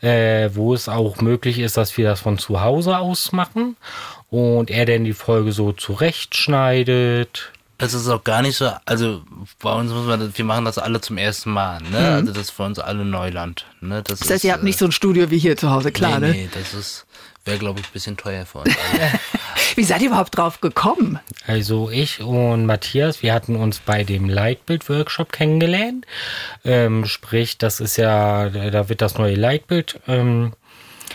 äh, 0.01 0.51
wo 0.55 0.75
es 0.75 0.89
auch 0.89 1.21
möglich 1.21 1.59
ist, 1.59 1.77
dass 1.77 1.97
wir 1.97 2.09
das 2.09 2.21
von 2.21 2.39
zu 2.39 2.63
Hause 2.63 2.99
aus 2.99 3.33
machen. 3.33 3.77
Und 4.31 4.71
er 4.71 4.87
dann 4.87 5.05
die 5.05 5.13
Folge 5.13 5.53
so 5.53 5.73
zurechtschneidet. 5.73 7.53
Es 7.79 7.95
ist 7.95 8.09
auch 8.09 8.23
gar 8.25 8.43
nicht 8.43 8.57
so, 8.57 8.71
also 8.85 9.23
bei 9.59 9.73
uns 9.73 9.91
muss 9.91 10.07
man, 10.07 10.37
wir 10.37 10.45
machen 10.45 10.67
das 10.67 10.77
alle 10.77 11.01
zum 11.01 11.17
ersten 11.17 11.51
Mal, 11.51 11.81
ne? 11.91 11.99
Also 12.13 12.33
das 12.33 12.43
ist 12.43 12.51
für 12.51 12.65
uns 12.65 12.79
alle 12.79 13.07
Neuland, 13.07 13.65
ne? 13.81 14.03
Das, 14.03 14.21
Mhm. 14.21 14.25
Das 14.25 14.31
heißt, 14.31 14.45
ihr 14.45 14.53
habt 14.53 14.63
nicht 14.63 14.79
so 14.79 14.85
ein 14.85 14.93
Studio 14.93 15.31
wie 15.31 15.39
hier 15.39 15.57
zu 15.57 15.71
Hause, 15.71 15.91
klar, 15.91 16.21
nee, 16.21 16.27
ne? 16.27 16.33
nee, 16.33 16.49
das 16.53 16.75
ist, 16.75 17.07
wäre 17.45 17.59
glaube 17.59 17.81
ich 17.81 17.87
ein 17.87 17.93
bisschen 17.93 18.17
teuer 18.17 18.45
für 18.47 18.59
uns 18.59 18.75
alle. 18.93 19.11
Wie 19.77 19.85
seid 19.85 20.01
ihr 20.03 20.09
überhaupt 20.09 20.37
drauf 20.37 20.61
gekommen? 20.61 21.21
Also 21.47 21.91
ich 21.91 22.21
und 22.21 22.67
Matthias, 22.67 23.23
wir 23.23 23.33
hatten 23.33 23.57
uns 23.57 23.79
bei 23.79 24.03
dem 24.05 24.29
Leitbild-Workshop 24.29 25.33
kennengelernt. 25.33 26.07
Ähm, 26.65 27.05
sprich, 27.07 27.57
das 27.59 27.81
ist 27.81 27.97
ja, 27.97 28.49
da 28.49 28.89
wird 28.89 29.01
das 29.01 29.17
neue 29.17 29.37
Leitbild 29.37 30.01
ähm, 30.09 30.53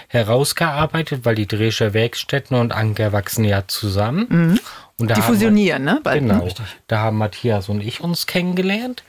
herausgearbeitet, 0.08 1.26
weil 1.26 1.36
die 1.36 1.48
Drescher 1.48 1.94
Werkstätten 1.94 2.58
und 2.58 2.72
Anker 2.72 3.12
wachsen 3.12 3.44
ja 3.44 3.64
zusammen. 3.68 4.60
Und 4.98 5.10
da 5.12 5.16
Die 5.16 5.22
wir- 5.22 5.26
fusionieren, 5.26 5.84
ne? 5.84 6.00
Bald, 6.04 6.24
ne? 6.24 6.34
Genau. 6.40 6.48
Da 6.88 7.00
haben 7.00 7.18
Matthias 7.18 7.70
und 7.70 7.82
ich 7.82 8.02
uns 8.02 8.26
kennengelernt. 8.26 9.04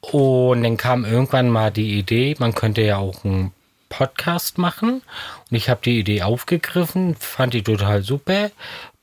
Und 0.00 0.62
dann 0.62 0.76
kam 0.76 1.04
irgendwann 1.04 1.48
mal 1.50 1.70
die 1.70 1.98
Idee, 1.98 2.34
man 2.38 2.54
könnte 2.54 2.82
ja 2.82 2.96
auch 2.98 3.24
einen 3.24 3.52
Podcast 3.92 4.56
machen. 4.56 5.02
Und 5.50 5.56
ich 5.56 5.68
habe 5.68 5.80
die 5.84 5.98
Idee 5.98 6.22
aufgegriffen, 6.22 7.14
fand 7.16 7.52
die 7.52 7.62
total 7.62 8.02
super. 8.02 8.50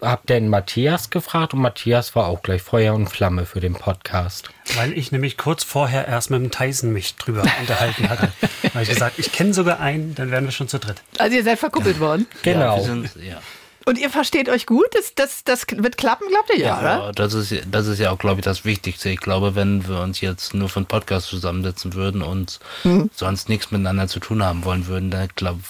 Hab 0.02 0.26
dann 0.28 0.48
Matthias 0.48 1.10
gefragt 1.12 1.54
und 1.54 1.62
Matthias 1.62 2.16
war 2.16 2.26
auch 2.28 2.42
gleich 2.42 2.62
Feuer 2.64 2.94
und 2.96 3.08
Flamme 3.08 3.46
für 3.46 3.60
den 3.60 3.74
Podcast. 3.74 4.50
Weil 4.76 4.98
ich 4.98 5.12
nämlich 5.12 5.38
kurz 5.38 5.64
vorher 5.64 6.08
erst 6.08 6.32
mit 6.32 6.42
dem 6.42 6.50
Tyson 6.52 6.92
mich 6.92 7.16
drüber 7.18 7.44
unterhalten 7.60 8.10
hatte. 8.10 8.32
Da 8.64 8.70
habe 8.70 8.84
ich 8.84 8.90
gesagt, 8.90 9.20
ich 9.20 9.32
kenne 9.32 9.54
sogar 9.54 9.80
einen, 9.80 10.16
dann 10.16 10.32
wären 10.32 10.46
wir 10.46 10.52
schon 10.52 10.68
zu 10.68 10.80
dritt. 10.80 11.02
Also 11.20 11.36
ihr 11.36 11.44
seid 11.44 11.60
verkuppelt 11.60 12.00
worden. 12.00 12.26
Ja, 12.44 12.54
Genau. 12.54 12.78
wir 12.78 12.84
sind, 12.84 13.10
ja. 13.18 13.42
Und 13.90 13.98
ihr 13.98 14.12
versteht 14.12 14.50
euch 14.50 14.68
gut? 14.68 14.86
Das, 14.94 15.16
das, 15.16 15.44
das 15.44 15.66
wird 15.68 15.98
klappen, 15.98 16.28
glaubt 16.28 16.52
ihr 16.54 16.60
ja, 16.60 16.78
oder? 16.78 16.98
Ja, 17.06 17.12
das 17.12 17.34
ist, 17.34 17.56
das 17.72 17.88
ist 17.88 17.98
ja 17.98 18.12
auch, 18.12 18.20
glaube 18.20 18.40
ich, 18.40 18.46
das 18.46 18.64
Wichtigste. 18.64 19.10
Ich 19.10 19.20
glaube, 19.20 19.56
wenn 19.56 19.88
wir 19.88 20.02
uns 20.02 20.22
jetzt 20.22 20.54
nur 20.54 20.70
für 20.70 20.78
einen 20.78 20.86
Podcast 20.86 21.26
zusammensetzen 21.26 21.96
würden 21.96 22.22
und 22.22 22.60
Mhm. 22.84 23.10
sonst 23.16 23.50
nichts 23.50 23.72
miteinander 23.72 24.08
zu 24.08 24.20
tun 24.20 24.44
haben 24.44 24.64
wollen 24.64 24.86
würden, 24.86 25.10
dann 25.10 25.28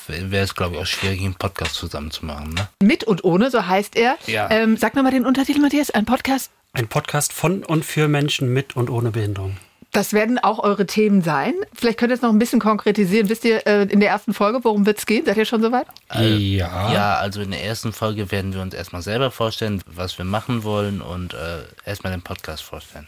wäre 0.07 0.43
es, 0.43 0.53
glaube 0.53 0.75
ich, 0.75 0.81
auch 0.81 0.85
schwierig, 0.85 1.21
einen 1.21 1.35
Podcast 1.35 1.75
zusammen 1.75 2.11
zu 2.11 2.25
machen. 2.25 2.55
Ne? 2.55 2.67
Mit 2.83 3.05
und 3.05 3.23
ohne, 3.23 3.51
so 3.51 3.65
heißt 3.65 3.95
er. 3.95 4.17
Ja. 4.27 4.51
Ähm, 4.51 4.75
sag 4.75 4.97
nochmal 4.97 5.13
den 5.13 5.25
Untertitel, 5.25 5.61
Matthias. 5.61 5.89
Ein 5.89 6.03
Podcast. 6.03 6.51
Ein 6.73 6.89
Podcast 6.89 7.31
von 7.31 7.63
und 7.63 7.85
für 7.85 8.09
Menschen 8.09 8.51
mit 8.51 8.75
und 8.75 8.89
ohne 8.89 9.11
Behinderung. 9.11 9.55
Das 9.91 10.13
werden 10.13 10.37
auch 10.37 10.59
eure 10.59 10.85
Themen 10.85 11.23
sein. 11.23 11.53
Vielleicht 11.73 11.97
könnt 11.97 12.11
ihr 12.11 12.15
es 12.15 12.21
noch 12.21 12.29
ein 12.29 12.37
bisschen 12.37 12.59
konkretisieren. 12.59 13.27
Wisst 13.27 13.43
ihr 13.43 13.65
äh, 13.65 13.83
in 13.83 13.99
der 13.99 14.09
ersten 14.09 14.33
Folge, 14.33 14.59
worum 14.63 14.85
wird 14.85 14.99
es 14.99 15.05
gehen? 15.07 15.25
Seid 15.25 15.37
ihr 15.37 15.45
schon 15.45 15.61
soweit? 15.63 15.87
ja. 16.13 16.93
Ja, 16.93 17.15
also 17.15 17.41
in 17.41 17.51
der 17.51 17.63
ersten 17.63 17.91
Folge 17.91 18.31
werden 18.31 18.53
wir 18.53 18.61
uns 18.61 18.75
erstmal 18.75 19.01
selber 19.01 19.31
vorstellen, 19.31 19.81
was 19.87 20.17
wir 20.17 20.25
machen 20.25 20.63
wollen 20.63 21.01
und 21.01 21.33
äh, 21.33 21.63
erstmal 21.85 22.13
den 22.13 22.21
Podcast 22.21 22.61
vorstellen. 22.61 23.07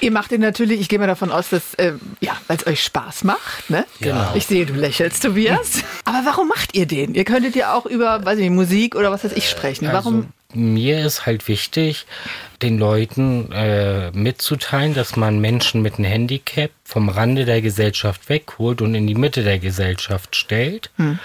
Ihr 0.00 0.10
macht 0.10 0.30
den 0.30 0.42
natürlich, 0.42 0.80
ich 0.80 0.90
gehe 0.90 0.98
mal 0.98 1.06
davon 1.06 1.32
aus, 1.32 1.48
dass, 1.48 1.72
äh, 1.74 1.94
ja, 2.20 2.36
weil 2.48 2.58
es 2.58 2.66
euch 2.66 2.82
Spaß 2.82 3.24
macht, 3.24 3.70
ne? 3.70 3.86
Genau. 4.00 4.32
Ich 4.34 4.44
sehe, 4.44 4.66
du 4.66 4.74
lächelst, 4.74 5.22
Tobias. 5.22 5.82
Aber 6.04 6.26
warum 6.26 6.48
macht 6.48 6.76
ihr 6.76 6.84
den? 6.84 7.14
Ihr 7.14 7.24
könntet 7.24 7.56
ja 7.56 7.72
auch 7.72 7.86
über, 7.86 8.22
weiß 8.22 8.38
ich 8.38 8.44
nicht, 8.44 8.54
Musik 8.54 8.94
oder 8.94 9.10
was 9.10 9.24
weiß 9.24 9.32
ich 9.32 9.48
sprechen. 9.48 9.88
Warum? 9.90 10.28
Mir 10.56 11.04
ist 11.04 11.26
halt 11.26 11.48
wichtig, 11.48 12.06
den 12.62 12.78
Leuten 12.78 13.52
äh, 13.52 14.10
mitzuteilen, 14.12 14.94
dass 14.94 15.16
man 15.16 15.38
Menschen 15.40 15.82
mit 15.82 15.98
einem 15.98 16.06
Handicap 16.10 16.70
vom 16.84 17.08
Rande 17.08 17.44
der 17.44 17.60
Gesellschaft 17.60 18.28
wegholt 18.28 18.80
und 18.80 18.94
in 18.94 19.06
die 19.06 19.14
Mitte 19.14 19.44
der 19.44 19.58
Gesellschaft 19.58 20.34
stellt. 20.34 20.90
Hm. 20.96 21.18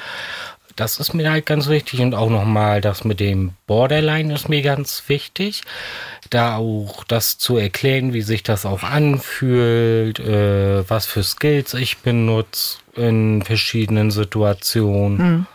Das 0.76 1.00
ist 1.00 1.14
mir 1.14 1.30
halt 1.32 1.46
ganz 1.46 1.68
wichtig 1.68 2.00
und 2.00 2.14
auch 2.16 2.30
nochmal 2.30 2.82
das 2.82 3.04
mit 3.04 3.20
dem 3.20 3.54
Borderline 3.68 4.34
ist 4.34 4.50
mir 4.50 4.62
ganz 4.62 5.04
wichtig. 5.08 5.62
Da 6.30 6.58
auch 6.58 7.04
das 7.04 7.38
zu 7.38 7.58
erklären, 7.58 8.14
wie 8.14 8.22
sich 8.22 8.42
das 8.44 8.66
auch 8.66 8.84
anfühlt, 8.84 10.20
äh, 10.20 10.90
was 10.90 11.06
für 11.06 11.24
Skills 11.24 11.74
ich 11.74 12.00
benutze 12.00 12.80
in 12.96 13.44
verschiedenen 13.44 14.12
Situationen. 14.12 15.18
Hm. 15.18 15.46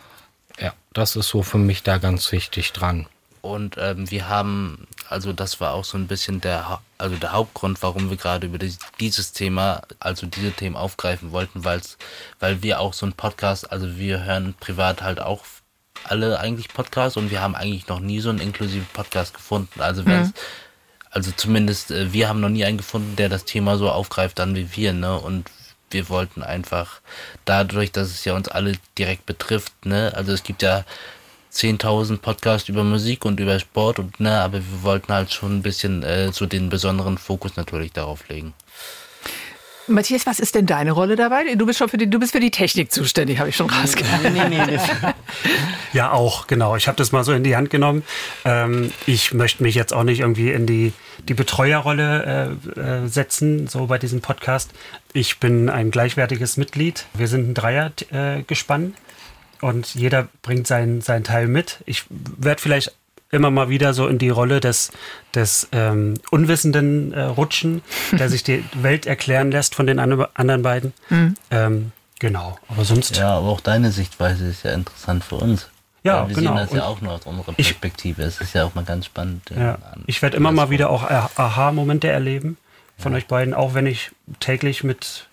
Ja, 0.59 0.73
das 0.93 1.15
ist 1.15 1.29
so 1.29 1.43
für 1.43 1.57
mich 1.57 1.83
da 1.83 1.97
ganz 1.97 2.31
wichtig 2.31 2.71
dran. 2.71 3.07
Und 3.47 3.75
ähm, 3.77 4.09
wir 4.11 4.27
haben, 4.27 4.87
also 5.09 5.33
das 5.33 5.59
war 5.61 5.73
auch 5.73 5.85
so 5.85 5.97
ein 5.97 6.07
bisschen 6.07 6.41
der, 6.41 6.79
also 6.97 7.15
der 7.15 7.31
Hauptgrund, 7.31 7.81
warum 7.81 8.09
wir 8.09 8.17
gerade 8.17 8.47
über 8.47 8.59
dieses 8.99 9.31
Thema, 9.31 9.81
also 9.99 10.27
diese 10.27 10.51
Themen 10.51 10.75
aufgreifen 10.75 11.31
wollten, 11.31 11.63
weil's, 11.63 11.97
weil 12.39 12.61
wir 12.61 12.79
auch 12.79 12.93
so 12.93 13.05
ein 13.05 13.13
Podcast, 13.13 13.71
also 13.71 13.97
wir 13.97 14.23
hören 14.23 14.53
privat 14.59 15.01
halt 15.01 15.19
auch 15.19 15.43
alle 16.03 16.39
eigentlich 16.39 16.69
Podcasts 16.69 17.17
und 17.17 17.31
wir 17.31 17.41
haben 17.41 17.55
eigentlich 17.55 17.87
noch 17.87 17.99
nie 17.99 18.19
so 18.19 18.29
einen 18.29 18.39
inklusiven 18.39 18.87
Podcast 18.93 19.33
gefunden. 19.33 19.81
Also 19.81 20.03
mhm. 20.03 20.33
also 21.09 21.31
zumindest 21.35 21.91
äh, 21.91 22.13
wir 22.13 22.29
haben 22.29 22.39
noch 22.39 22.49
nie 22.49 22.65
einen 22.65 22.77
gefunden, 22.77 23.15
der 23.15 23.29
das 23.29 23.45
Thema 23.45 23.77
so 23.77 23.89
aufgreift, 23.89 24.39
dann 24.39 24.55
wie 24.55 24.75
wir, 24.75 24.93
ne? 24.93 25.17
Und 25.19 25.49
wir 25.89 26.09
wollten 26.09 26.43
einfach 26.43 26.99
dadurch, 27.45 27.91
dass 27.91 28.09
es 28.09 28.25
ja 28.25 28.35
uns 28.35 28.49
alle 28.49 28.73
direkt 28.97 29.25
betrifft, 29.25 29.85
ne? 29.85 30.11
Also 30.15 30.33
es 30.33 30.43
gibt 30.43 30.61
ja 30.61 30.83
10.000 31.57 32.17
Podcasts 32.17 32.69
über 32.69 32.83
Musik 32.83 33.25
und 33.25 33.39
über 33.39 33.59
Sport 33.59 33.97
und 33.97 34.19
ne, 34.19 34.39
aber 34.39 34.59
wir 34.59 34.83
wollten 34.83 35.11
halt 35.11 35.33
schon 35.33 35.57
ein 35.57 35.61
bisschen 35.63 36.03
äh, 36.03 36.31
so 36.31 36.45
den 36.45 36.69
besonderen 36.69 37.17
Fokus 37.17 37.55
natürlich 37.55 37.91
darauf 37.93 38.29
legen. 38.29 38.53
Matthias, 39.87 40.25
was 40.25 40.39
ist 40.39 40.53
denn 40.53 40.65
deine 40.65 40.91
Rolle 40.91 41.15
dabei? 41.15 41.55
Du 41.55 41.65
bist 41.65 41.79
schon 41.79 41.87
für 41.87 41.97
die, 41.97 42.09
du 42.09 42.19
bist 42.19 42.33
für 42.33 42.39
die 42.39 42.51
Technik 42.51 42.91
zuständig, 42.91 43.39
habe 43.39 43.49
ich 43.49 43.55
schon 43.55 43.69
rausgehört. 43.69 44.21
Nee, 44.33 44.49
nee, 44.49 44.65
nee, 44.65 44.79
ja, 45.93 46.11
auch, 46.11 46.47
genau. 46.47 46.75
Ich 46.75 46.87
habe 46.87 46.97
das 46.97 47.11
mal 47.11 47.23
so 47.23 47.31
in 47.31 47.43
die 47.43 47.55
Hand 47.55 47.69
genommen. 47.69 48.03
Ähm, 48.43 48.91
ich 49.05 49.33
möchte 49.33 49.63
mich 49.63 49.75
jetzt 49.75 49.93
auch 49.93 50.03
nicht 50.03 50.19
irgendwie 50.19 50.51
in 50.51 50.65
die, 50.65 50.91
die 51.27 51.33
Betreuerrolle 51.33 52.57
äh, 52.75 52.79
äh, 52.79 53.07
setzen, 53.07 53.67
so 53.67 53.87
bei 53.87 53.97
diesem 53.97 54.19
Podcast. 54.19 54.71
Ich 55.13 55.39
bin 55.39 55.69
ein 55.69 55.89
gleichwertiges 55.89 56.57
Mitglied. 56.57 57.05
Wir 57.13 57.29
sind 57.29 57.49
ein 57.49 57.53
Dreiergespann. 57.53 58.93
Äh, 58.93 59.06
und 59.61 59.95
jeder 59.95 60.27
bringt 60.41 60.67
seinen, 60.67 61.01
seinen 61.01 61.23
Teil 61.23 61.47
mit. 61.47 61.79
Ich 61.85 62.05
werde 62.09 62.61
vielleicht 62.61 62.93
immer 63.31 63.51
mal 63.51 63.69
wieder 63.69 63.93
so 63.93 64.07
in 64.07 64.17
die 64.17 64.29
Rolle 64.29 64.59
des, 64.59 64.91
des 65.35 65.67
ähm, 65.71 66.15
Unwissenden 66.31 67.13
äh, 67.13 67.23
rutschen, 67.23 67.81
der 68.11 68.29
sich 68.29 68.43
die 68.43 68.63
Welt 68.73 69.05
erklären 69.05 69.51
lässt 69.51 69.75
von 69.75 69.87
den 69.87 69.99
an 69.99 70.25
anderen 70.33 70.61
beiden. 70.61 70.93
Mhm. 71.09 71.35
Ähm, 71.51 71.91
genau, 72.19 72.57
aber 72.67 72.85
sonst. 72.85 73.17
Ja, 73.17 73.37
aber 73.37 73.47
auch 73.47 73.61
deine 73.61 73.91
Sichtweise 73.91 74.47
ist 74.47 74.63
ja 74.63 74.71
interessant 74.71 75.23
für 75.23 75.35
uns. 75.35 75.69
Ja, 76.03 76.27
wir 76.27 76.35
genau. 76.35 76.55
sehen 76.55 76.65
das 76.67 76.73
ja 76.73 76.85
auch 76.85 77.01
nur 77.01 77.13
aus 77.13 77.25
unserer 77.25 77.51
Perspektive. 77.53 78.23
Es 78.23 78.39
ist 78.39 78.53
ja 78.53 78.63
auch 78.63 78.75
mal 78.75 78.85
ganz 78.85 79.07
spannend. 79.07 79.49
Ja. 79.53 79.77
Ich 80.05 80.21
werde 80.21 80.37
immer 80.37 80.53
mal 80.53 80.69
wieder 80.69 80.89
auch 80.89 81.03
Aha-Momente 81.03 82.07
erleben 82.07 82.57
von 82.97 83.11
ja. 83.11 83.17
euch 83.17 83.27
beiden, 83.27 83.53
auch 83.53 83.73
wenn 83.73 83.85
ich 83.85 84.11
täglich 84.39 84.85
mit, 84.85 85.27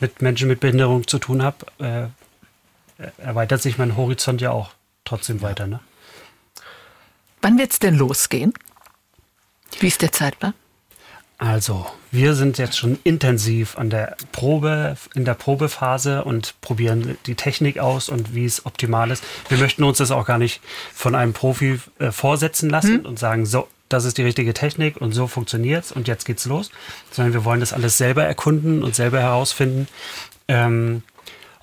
mit 0.00 0.20
Menschen 0.20 0.48
mit 0.48 0.60
Behinderung 0.60 1.06
zu 1.06 1.18
tun 1.18 1.42
habe. 1.42 1.56
Äh, 1.78 2.08
erweitert 3.18 3.62
sich 3.62 3.78
mein 3.78 3.96
Horizont 3.96 4.40
ja 4.40 4.50
auch 4.50 4.70
trotzdem 5.04 5.42
weiter. 5.42 5.66
Ne? 5.66 5.80
Wann 7.40 7.58
wird 7.58 7.72
es 7.72 7.78
denn 7.78 7.94
losgehen? 7.94 8.52
Wie 9.80 9.86
ist 9.86 10.02
der 10.02 10.12
Zeitplan? 10.12 10.54
Also, 11.40 11.86
wir 12.10 12.34
sind 12.34 12.58
jetzt 12.58 12.76
schon 12.76 12.98
intensiv 13.04 13.78
an 13.78 13.90
der 13.90 14.16
Probe, 14.32 14.96
in 15.14 15.24
der 15.24 15.34
Probephase 15.34 16.24
und 16.24 16.60
probieren 16.60 17.16
die 17.26 17.36
Technik 17.36 17.78
aus 17.78 18.08
und 18.08 18.34
wie 18.34 18.44
es 18.44 18.66
optimal 18.66 19.12
ist. 19.12 19.22
Wir 19.48 19.58
möchten 19.58 19.84
uns 19.84 19.98
das 19.98 20.10
auch 20.10 20.26
gar 20.26 20.38
nicht 20.38 20.60
von 20.92 21.14
einem 21.14 21.34
Profi 21.34 21.78
äh, 22.00 22.10
vorsetzen 22.10 22.68
lassen 22.68 22.98
hm. 22.98 23.06
und 23.06 23.20
sagen, 23.20 23.46
so, 23.46 23.68
das 23.88 24.04
ist 24.04 24.18
die 24.18 24.24
richtige 24.24 24.52
Technik 24.52 24.96
und 24.96 25.12
so 25.12 25.28
funktioniert 25.28 25.84
es 25.84 25.92
und 25.92 26.08
jetzt 26.08 26.24
geht's 26.24 26.44
los, 26.44 26.72
sondern 27.12 27.32
wir 27.32 27.44
wollen 27.44 27.60
das 27.60 27.72
alles 27.72 27.96
selber 27.96 28.24
erkunden 28.24 28.82
und 28.82 28.96
selber 28.96 29.20
herausfinden. 29.20 29.86
Ähm, 30.48 31.04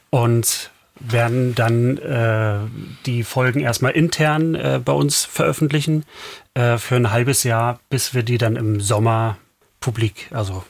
und 0.10 0.72
werden 1.00 1.56
dann 1.56 1.98
äh, 1.98 2.60
die 3.06 3.24
Folgen 3.24 3.60
erstmal 3.60 3.92
intern 3.92 4.56
äh, 4.56 4.80
bei 4.84 4.94
uns 4.94 5.26
veröffentlichen 5.26 6.06
äh, 6.54 6.78
für 6.78 6.96
ein 6.96 7.12
halbes 7.12 7.44
Jahr, 7.44 7.80
bis 7.90 8.14
wir 8.14 8.24
die 8.24 8.38
dann 8.38 8.56
im 8.56 8.80
Sommer 8.80 9.38
publik, 9.82 10.30
also 10.32 10.64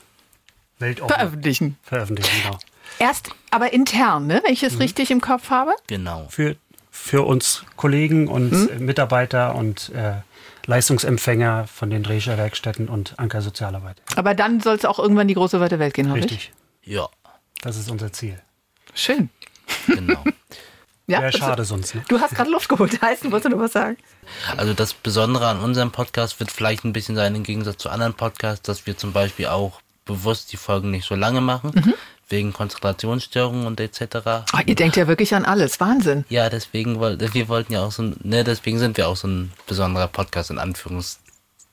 weltoffen 0.78 1.14
veröffentlichen. 1.14 1.78
Veröffentlichen, 1.82 2.42
genau. 2.42 2.58
Erst 2.98 3.30
aber 3.50 3.72
intern, 3.72 4.26
ne? 4.26 4.42
wenn 4.44 4.52
ich 4.52 4.62
es 4.62 4.74
mhm. 4.74 4.82
richtig 4.82 5.10
im 5.10 5.20
Kopf 5.20 5.50
habe? 5.50 5.72
Genau. 5.86 6.26
Für, 6.28 6.56
für 6.90 7.22
uns 7.22 7.64
Kollegen 7.76 8.28
und 8.28 8.52
mhm. 8.52 8.84
Mitarbeiter 8.84 9.54
und 9.54 9.90
äh, 9.90 10.14
Leistungsempfänger 10.66 11.66
von 11.68 11.90
den 11.90 12.02
Drescher 12.02 12.36
Werkstätten 12.36 12.88
und 12.88 13.18
Anker 13.18 13.40
Sozialarbeit. 13.40 14.02
Aber 14.16 14.34
dann 14.34 14.60
soll 14.60 14.74
es 14.74 14.84
auch 14.84 14.98
irgendwann 14.98 15.28
die 15.28 15.34
große 15.34 15.60
weite 15.60 15.78
Welt 15.78 15.94
gehen, 15.94 16.08
habe 16.08 16.20
ich? 16.20 16.52
Ja. 16.82 17.08
Das 17.62 17.76
ist 17.76 17.90
unser 17.90 18.12
Ziel. 18.12 18.40
Schön. 18.94 19.30
Genau. 19.86 20.22
ja, 21.06 21.20
Wäre 21.20 21.32
schade 21.32 21.64
sonst. 21.64 21.94
Ne? 21.94 22.04
Du 22.08 22.20
hast 22.20 22.34
gerade 22.34 22.50
Luft 22.50 22.68
geholt, 22.68 23.00
heißen, 23.02 23.30
wolltest 23.30 23.52
du 23.52 23.56
noch 23.56 23.64
was 23.64 23.72
sagen? 23.72 23.96
Also 24.56 24.74
das 24.74 24.94
Besondere 24.94 25.48
an 25.48 25.60
unserem 25.60 25.90
Podcast 25.90 26.40
wird 26.40 26.50
vielleicht 26.50 26.84
ein 26.84 26.92
bisschen 26.92 27.16
sein, 27.16 27.34
im 27.34 27.42
Gegensatz 27.42 27.78
zu 27.78 27.88
anderen 27.88 28.14
Podcasts, 28.14 28.62
dass 28.62 28.86
wir 28.86 28.96
zum 28.96 29.12
Beispiel 29.12 29.46
auch 29.46 29.80
bewusst 30.04 30.52
die 30.52 30.56
Folgen 30.56 30.90
nicht 30.90 31.06
so 31.06 31.14
lange 31.14 31.40
machen, 31.40 31.72
mhm. 31.74 31.94
wegen 32.28 32.52
Konzentrationsstörungen 32.52 33.66
und 33.66 33.80
etc. 33.80 34.46
Oh, 34.54 34.60
ihr 34.64 34.74
denkt 34.74 34.96
ja 34.96 35.08
wirklich 35.08 35.34
an 35.34 35.44
alles, 35.44 35.80
Wahnsinn. 35.80 36.24
Ja, 36.28 36.48
deswegen 36.48 37.00
wir 37.00 37.48
wollten 37.48 37.72
ja 37.72 37.84
auch 37.84 37.92
so, 37.92 38.14
ne, 38.22 38.44
deswegen 38.44 38.78
sind 38.78 38.96
wir 38.96 39.08
auch 39.08 39.16
so 39.16 39.26
ein 39.26 39.52
besonderer 39.66 40.08
Podcast 40.08 40.50
in 40.50 40.58
Anführungszeichen 40.58 41.25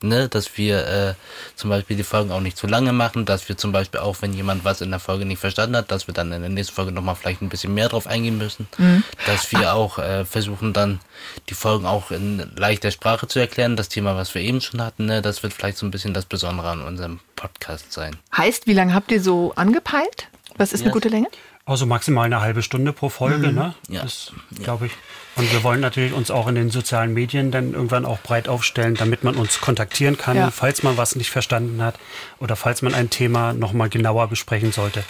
ne, 0.04 0.28
dass 0.28 0.56
wir 0.56 0.86
äh, 0.86 1.14
zum 1.56 1.70
Beispiel 1.70 1.96
die 1.96 2.04
Folgen 2.04 2.30
auch 2.30 2.40
nicht 2.40 2.56
zu 2.56 2.66
lange 2.66 2.92
machen, 2.92 3.24
dass 3.24 3.48
wir 3.48 3.56
zum 3.56 3.72
Beispiel 3.72 4.00
auch, 4.00 4.16
wenn 4.20 4.32
jemand 4.32 4.64
was 4.64 4.80
in 4.80 4.90
der 4.90 5.00
Folge 5.00 5.24
nicht 5.24 5.40
verstanden 5.40 5.76
hat, 5.76 5.90
dass 5.90 6.06
wir 6.06 6.14
dann 6.14 6.32
in 6.32 6.42
der 6.42 6.50
nächsten 6.50 6.74
Folge 6.74 6.92
nochmal 6.92 7.16
vielleicht 7.16 7.42
ein 7.42 7.48
bisschen 7.48 7.74
mehr 7.74 7.88
drauf 7.88 8.06
eingehen 8.06 8.38
müssen, 8.38 8.68
mhm. 8.78 9.02
dass 9.26 9.50
wir 9.52 9.74
auch 9.74 9.98
äh, 9.98 10.24
versuchen 10.24 10.72
dann 10.72 11.00
die 11.48 11.54
Folgen 11.54 11.86
auch 11.86 12.10
in 12.10 12.50
leichter 12.56 12.90
Sprache 12.90 13.26
zu 13.26 13.38
erklären, 13.38 13.76
das 13.76 13.88
Thema, 13.88 14.16
was 14.16 14.34
wir 14.34 14.42
eben 14.42 14.60
schon 14.60 14.82
hatten, 14.82 15.06
ne, 15.06 15.22
das 15.22 15.42
wird 15.42 15.52
vielleicht 15.52 15.78
so 15.78 15.86
ein 15.86 15.90
bisschen 15.90 16.14
das 16.14 16.26
Besondere 16.26 16.70
an 16.70 16.82
unserem 16.82 17.20
Podcast 17.36 17.92
sein. 17.92 18.16
Heißt, 18.36 18.66
wie 18.66 18.74
lange 18.74 18.94
habt 18.94 19.10
ihr 19.10 19.20
so 19.20 19.52
angepeilt? 19.56 20.28
Was 20.56 20.72
ist 20.72 20.80
yes. 20.80 20.86
eine 20.86 20.92
gute 20.92 21.08
Länge? 21.08 21.28
Also 21.66 21.86
maximal 21.86 22.26
eine 22.26 22.40
halbe 22.40 22.62
Stunde 22.62 22.92
pro 22.92 23.08
Folge, 23.08 23.48
mhm. 23.48 23.54
ne? 23.54 23.74
Ja. 23.88 24.02
Das 24.02 24.32
glaube 24.62 24.86
ich. 24.86 24.92
Und 25.36 25.50
wir 25.52 25.64
wollen 25.64 25.80
natürlich 25.80 26.12
uns 26.12 26.30
auch 26.30 26.46
in 26.46 26.54
den 26.54 26.70
sozialen 26.70 27.12
Medien 27.12 27.50
dann 27.50 27.72
irgendwann 27.72 28.04
auch 28.04 28.20
breit 28.20 28.48
aufstellen, 28.48 28.94
damit 28.94 29.24
man 29.24 29.34
uns 29.34 29.60
kontaktieren 29.60 30.16
kann, 30.16 30.36
ja. 30.36 30.50
falls 30.50 30.84
man 30.84 30.96
was 30.96 31.16
nicht 31.16 31.30
verstanden 31.30 31.82
hat 31.82 31.96
oder 32.38 32.54
falls 32.54 32.82
man 32.82 32.94
ein 32.94 33.10
Thema 33.10 33.52
nochmal 33.52 33.88
genauer 33.88 34.28
besprechen 34.28 34.70
sollte, 34.70 35.02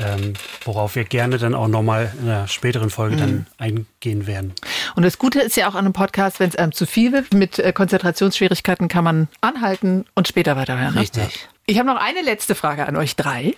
ähm, 0.00 0.32
worauf 0.64 0.96
wir 0.96 1.04
gerne 1.04 1.38
dann 1.38 1.54
auch 1.54 1.68
nochmal 1.68 2.12
in 2.20 2.28
einer 2.28 2.48
späteren 2.48 2.90
Folge 2.90 3.16
mhm. 3.16 3.20
dann 3.20 3.46
eingehen 3.58 4.26
werden. 4.26 4.54
Und 4.96 5.04
das 5.04 5.18
Gute 5.18 5.40
ist 5.40 5.56
ja 5.56 5.68
auch 5.68 5.74
an 5.74 5.84
einem 5.84 5.92
Podcast, 5.92 6.40
wenn 6.40 6.48
es 6.48 6.56
einem 6.56 6.72
zu 6.72 6.86
viel 6.86 7.12
wird, 7.12 7.32
mit 7.32 7.58
äh, 7.60 7.72
Konzentrationsschwierigkeiten 7.72 8.88
kann 8.88 9.04
man 9.04 9.28
anhalten 9.40 10.04
und 10.14 10.26
später 10.26 10.56
weiterhören. 10.56 10.94
Ne? 10.94 11.02
Richtig. 11.02 11.48
Ich 11.66 11.78
habe 11.78 11.86
noch 11.86 12.00
eine 12.00 12.22
letzte 12.22 12.56
Frage 12.56 12.88
an 12.88 12.96
euch 12.96 13.14
drei. 13.14 13.54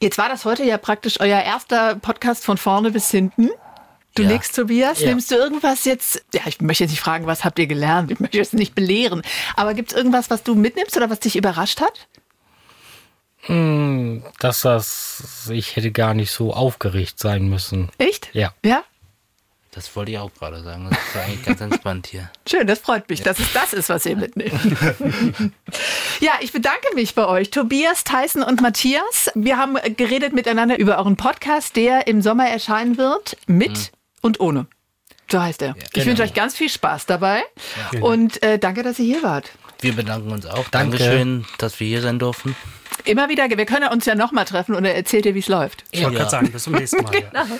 Jetzt 0.00 0.18
war 0.18 0.28
das 0.28 0.44
heute 0.44 0.64
ja 0.64 0.78
praktisch 0.78 1.20
euer 1.20 1.40
erster 1.40 1.96
Podcast 1.96 2.44
von 2.44 2.56
vorne 2.56 2.90
bis 2.90 3.10
hinten. 3.10 3.50
Du 4.14 4.22
ja. 4.22 4.30
legst 4.30 4.54
Tobias, 4.54 5.00
ja. 5.00 5.08
nimmst 5.08 5.30
du 5.30 5.36
irgendwas 5.36 5.84
jetzt? 5.84 6.24
Ja, 6.32 6.42
ich 6.46 6.60
möchte 6.60 6.84
jetzt 6.84 6.90
nicht 6.90 7.00
fragen, 7.00 7.26
was 7.26 7.44
habt 7.44 7.58
ihr 7.58 7.66
gelernt? 7.66 8.10
Ich 8.10 8.20
möchte 8.20 8.36
jetzt 8.36 8.54
nicht 8.54 8.74
belehren. 8.74 9.22
Aber 9.56 9.74
gibt 9.74 9.90
es 9.90 9.96
irgendwas, 9.96 10.30
was 10.30 10.42
du 10.42 10.54
mitnimmst 10.54 10.96
oder 10.96 11.10
was 11.10 11.20
dich 11.20 11.36
überrascht 11.36 11.80
hat? 11.80 12.08
Hm, 13.42 14.24
dass 14.40 14.62
das, 14.62 15.48
ich 15.52 15.76
hätte 15.76 15.92
gar 15.92 16.14
nicht 16.14 16.30
so 16.30 16.52
aufgeregt 16.52 17.18
sein 17.18 17.48
müssen. 17.48 17.90
Echt? 17.98 18.30
Ja. 18.34 18.52
Ja? 18.64 18.82
Das 19.78 19.94
wollte 19.94 20.10
ich 20.10 20.18
auch 20.18 20.34
gerade 20.34 20.60
sagen. 20.60 20.88
Das 20.90 20.98
ist 20.98 21.16
eigentlich 21.16 21.44
ganz 21.44 21.60
entspannt 21.60 22.08
hier. 22.08 22.28
Schön, 22.50 22.66
das 22.66 22.80
freut 22.80 23.08
mich, 23.08 23.20
ja. 23.20 23.26
dass 23.26 23.38
es 23.38 23.52
das 23.52 23.72
ist, 23.72 23.88
was 23.88 24.04
ihr 24.06 24.16
mitnehmt. 24.16 24.52
ja, 26.20 26.32
ich 26.40 26.50
bedanke 26.50 26.92
mich 26.96 27.14
bei 27.14 27.24
euch, 27.24 27.50
Tobias, 27.50 28.02
Tyson 28.02 28.42
und 28.42 28.60
Matthias. 28.60 29.30
Wir 29.36 29.56
haben 29.56 29.76
geredet 29.96 30.32
miteinander 30.32 30.80
über 30.80 30.98
euren 30.98 31.14
Podcast, 31.14 31.76
der 31.76 32.08
im 32.08 32.22
Sommer 32.22 32.48
erscheinen 32.48 32.98
wird, 32.98 33.36
mit 33.46 33.70
mhm. 33.70 33.86
und 34.20 34.40
ohne. 34.40 34.66
So 35.30 35.40
heißt 35.40 35.62
er. 35.62 35.68
Ja, 35.68 35.74
ich 35.94 36.06
wünsche 36.06 36.16
genau. 36.16 36.24
euch 36.24 36.34
ganz 36.34 36.56
viel 36.56 36.70
Spaß 36.70 37.06
dabei 37.06 37.44
ja. 37.92 38.00
und 38.00 38.42
äh, 38.42 38.58
danke, 38.58 38.82
dass 38.82 38.98
ihr 38.98 39.04
hier 39.04 39.22
wart. 39.22 39.52
Wir 39.80 39.94
bedanken 39.94 40.32
uns 40.32 40.44
auch. 40.44 40.68
Danke. 40.70 40.98
Dankeschön, 40.98 41.44
dass 41.58 41.78
wir 41.78 41.86
hier 41.86 42.02
sein 42.02 42.18
durften. 42.18 42.56
Immer 43.08 43.30
wieder, 43.30 43.48
wir 43.48 43.64
können 43.64 43.88
uns 43.88 44.04
ja 44.04 44.14
nochmal 44.14 44.44
treffen 44.44 44.74
und 44.74 44.84
er 44.84 44.94
erzählt 44.94 45.24
dir, 45.24 45.34
wie 45.34 45.38
es 45.38 45.48
läuft. 45.48 45.82
Ich 45.92 46.02
wollte 46.02 46.16
Ja. 46.16 46.20
gerade 46.20 46.30
sagen, 46.30 46.50
bis 46.52 46.64
zum 46.64 46.74
nächsten 46.74 47.02
Mal. 47.02 47.14
Ja. 47.14 47.46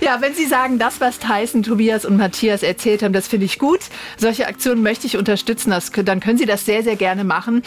Ja, 0.00 0.18
wenn 0.20 0.34
Sie 0.34 0.46
sagen, 0.46 0.78
das, 0.78 1.00
was 1.00 1.18
Tyson, 1.18 1.62
Tobias 1.62 2.04
und 2.06 2.16
Matthias 2.16 2.62
erzählt 2.62 3.02
haben, 3.02 3.12
das 3.12 3.26
finde 3.28 3.44
ich 3.44 3.58
gut. 3.58 3.80
Solche 4.16 4.46
Aktionen 4.46 4.82
möchte 4.82 5.06
ich 5.06 5.16
unterstützen. 5.18 5.70
Das, 5.70 5.90
dann 5.90 6.20
können 6.20 6.38
Sie 6.38 6.46
das 6.46 6.64
sehr, 6.64 6.82
sehr 6.82 6.96
gerne 6.96 7.24
machen. 7.24 7.62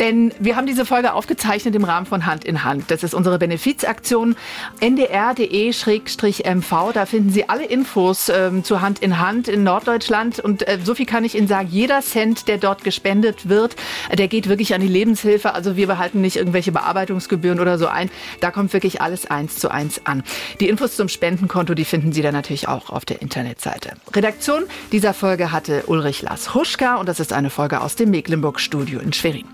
Denn 0.00 0.32
wir 0.40 0.56
haben 0.56 0.66
diese 0.66 0.84
Folge 0.84 1.14
aufgezeichnet 1.14 1.74
im 1.74 1.84
Rahmen 1.84 2.04
von 2.06 2.26
Hand 2.26 2.44
in 2.44 2.64
Hand. 2.64 2.90
Das 2.90 3.02
ist 3.02 3.14
unsere 3.14 3.38
Benefizaktion 3.38 4.36
ndr.de-mv. 4.80 6.92
Da 6.92 7.06
finden 7.06 7.30
Sie 7.30 7.48
alle 7.48 7.64
Infos 7.64 8.28
ähm, 8.28 8.62
zu 8.64 8.80
Hand 8.82 8.98
in 9.00 9.20
Hand 9.20 9.48
in 9.48 9.62
Norddeutschland. 9.62 10.38
Und 10.40 10.66
äh, 10.68 10.78
so 10.82 10.94
viel 10.94 11.06
kann 11.06 11.24
ich 11.24 11.34
Ihnen 11.36 11.48
sagen. 11.48 11.68
Jeder 11.70 12.00
Cent, 12.02 12.48
der 12.48 12.58
dort 12.58 12.84
gespendet 12.84 13.48
wird, 13.48 13.76
äh, 14.10 14.16
der 14.16 14.28
geht 14.28 14.48
wirklich 14.48 14.74
an 14.74 14.80
die 14.80 14.88
Lebenshilfe. 14.88 15.54
Also 15.54 15.76
wir 15.76 15.86
behalten 15.86 16.20
nicht 16.20 16.36
irgendwelche 16.36 16.73
Bearbeitungsgebühren 16.74 17.60
oder 17.60 17.78
so 17.78 17.86
ein. 17.86 18.10
Da 18.40 18.50
kommt 18.50 18.72
wirklich 18.72 19.00
alles 19.00 19.26
eins 19.26 19.56
zu 19.56 19.70
eins 19.70 20.02
an. 20.04 20.22
Die 20.60 20.68
Infos 20.68 20.96
zum 20.96 21.08
Spendenkonto, 21.08 21.74
die 21.74 21.84
finden 21.84 22.12
Sie 22.12 22.22
dann 22.22 22.34
natürlich 22.34 22.68
auch 22.68 22.90
auf 22.90 23.04
der 23.04 23.22
Internetseite. 23.22 23.92
Redaktion 24.12 24.64
dieser 24.92 25.14
Folge 25.14 25.52
hatte 25.52 25.84
Ulrich 25.86 26.22
Lars 26.22 26.54
Huschka 26.54 26.96
und 26.96 27.08
das 27.08 27.20
ist 27.20 27.32
eine 27.32 27.50
Folge 27.50 27.80
aus 27.80 27.96
dem 27.96 28.10
Mecklenburg-Studio 28.10 29.00
in 29.00 29.12
Schwerin. 29.12 29.46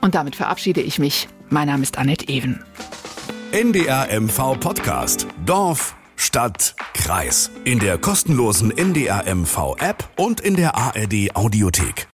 Und 0.00 0.14
damit 0.14 0.36
verabschiede 0.36 0.80
ich 0.80 0.98
mich. 0.98 1.28
Mein 1.48 1.66
Name 1.68 1.82
ist 1.82 1.98
Annette 1.98 2.28
Even. 2.28 2.62
NDR 3.52 4.08
MV 4.20 4.60
Podcast. 4.60 5.26
Dorf, 5.44 5.96
Stadt, 6.16 6.76
Kreis. 6.94 7.50
In 7.64 7.80
der 7.80 7.98
kostenlosen 7.98 8.70
NDR 8.70 9.24
MV 9.34 9.76
App 9.78 10.08
und 10.16 10.40
in 10.40 10.54
der 10.54 10.76
ARD 10.76 11.34
Audiothek. 11.34 12.09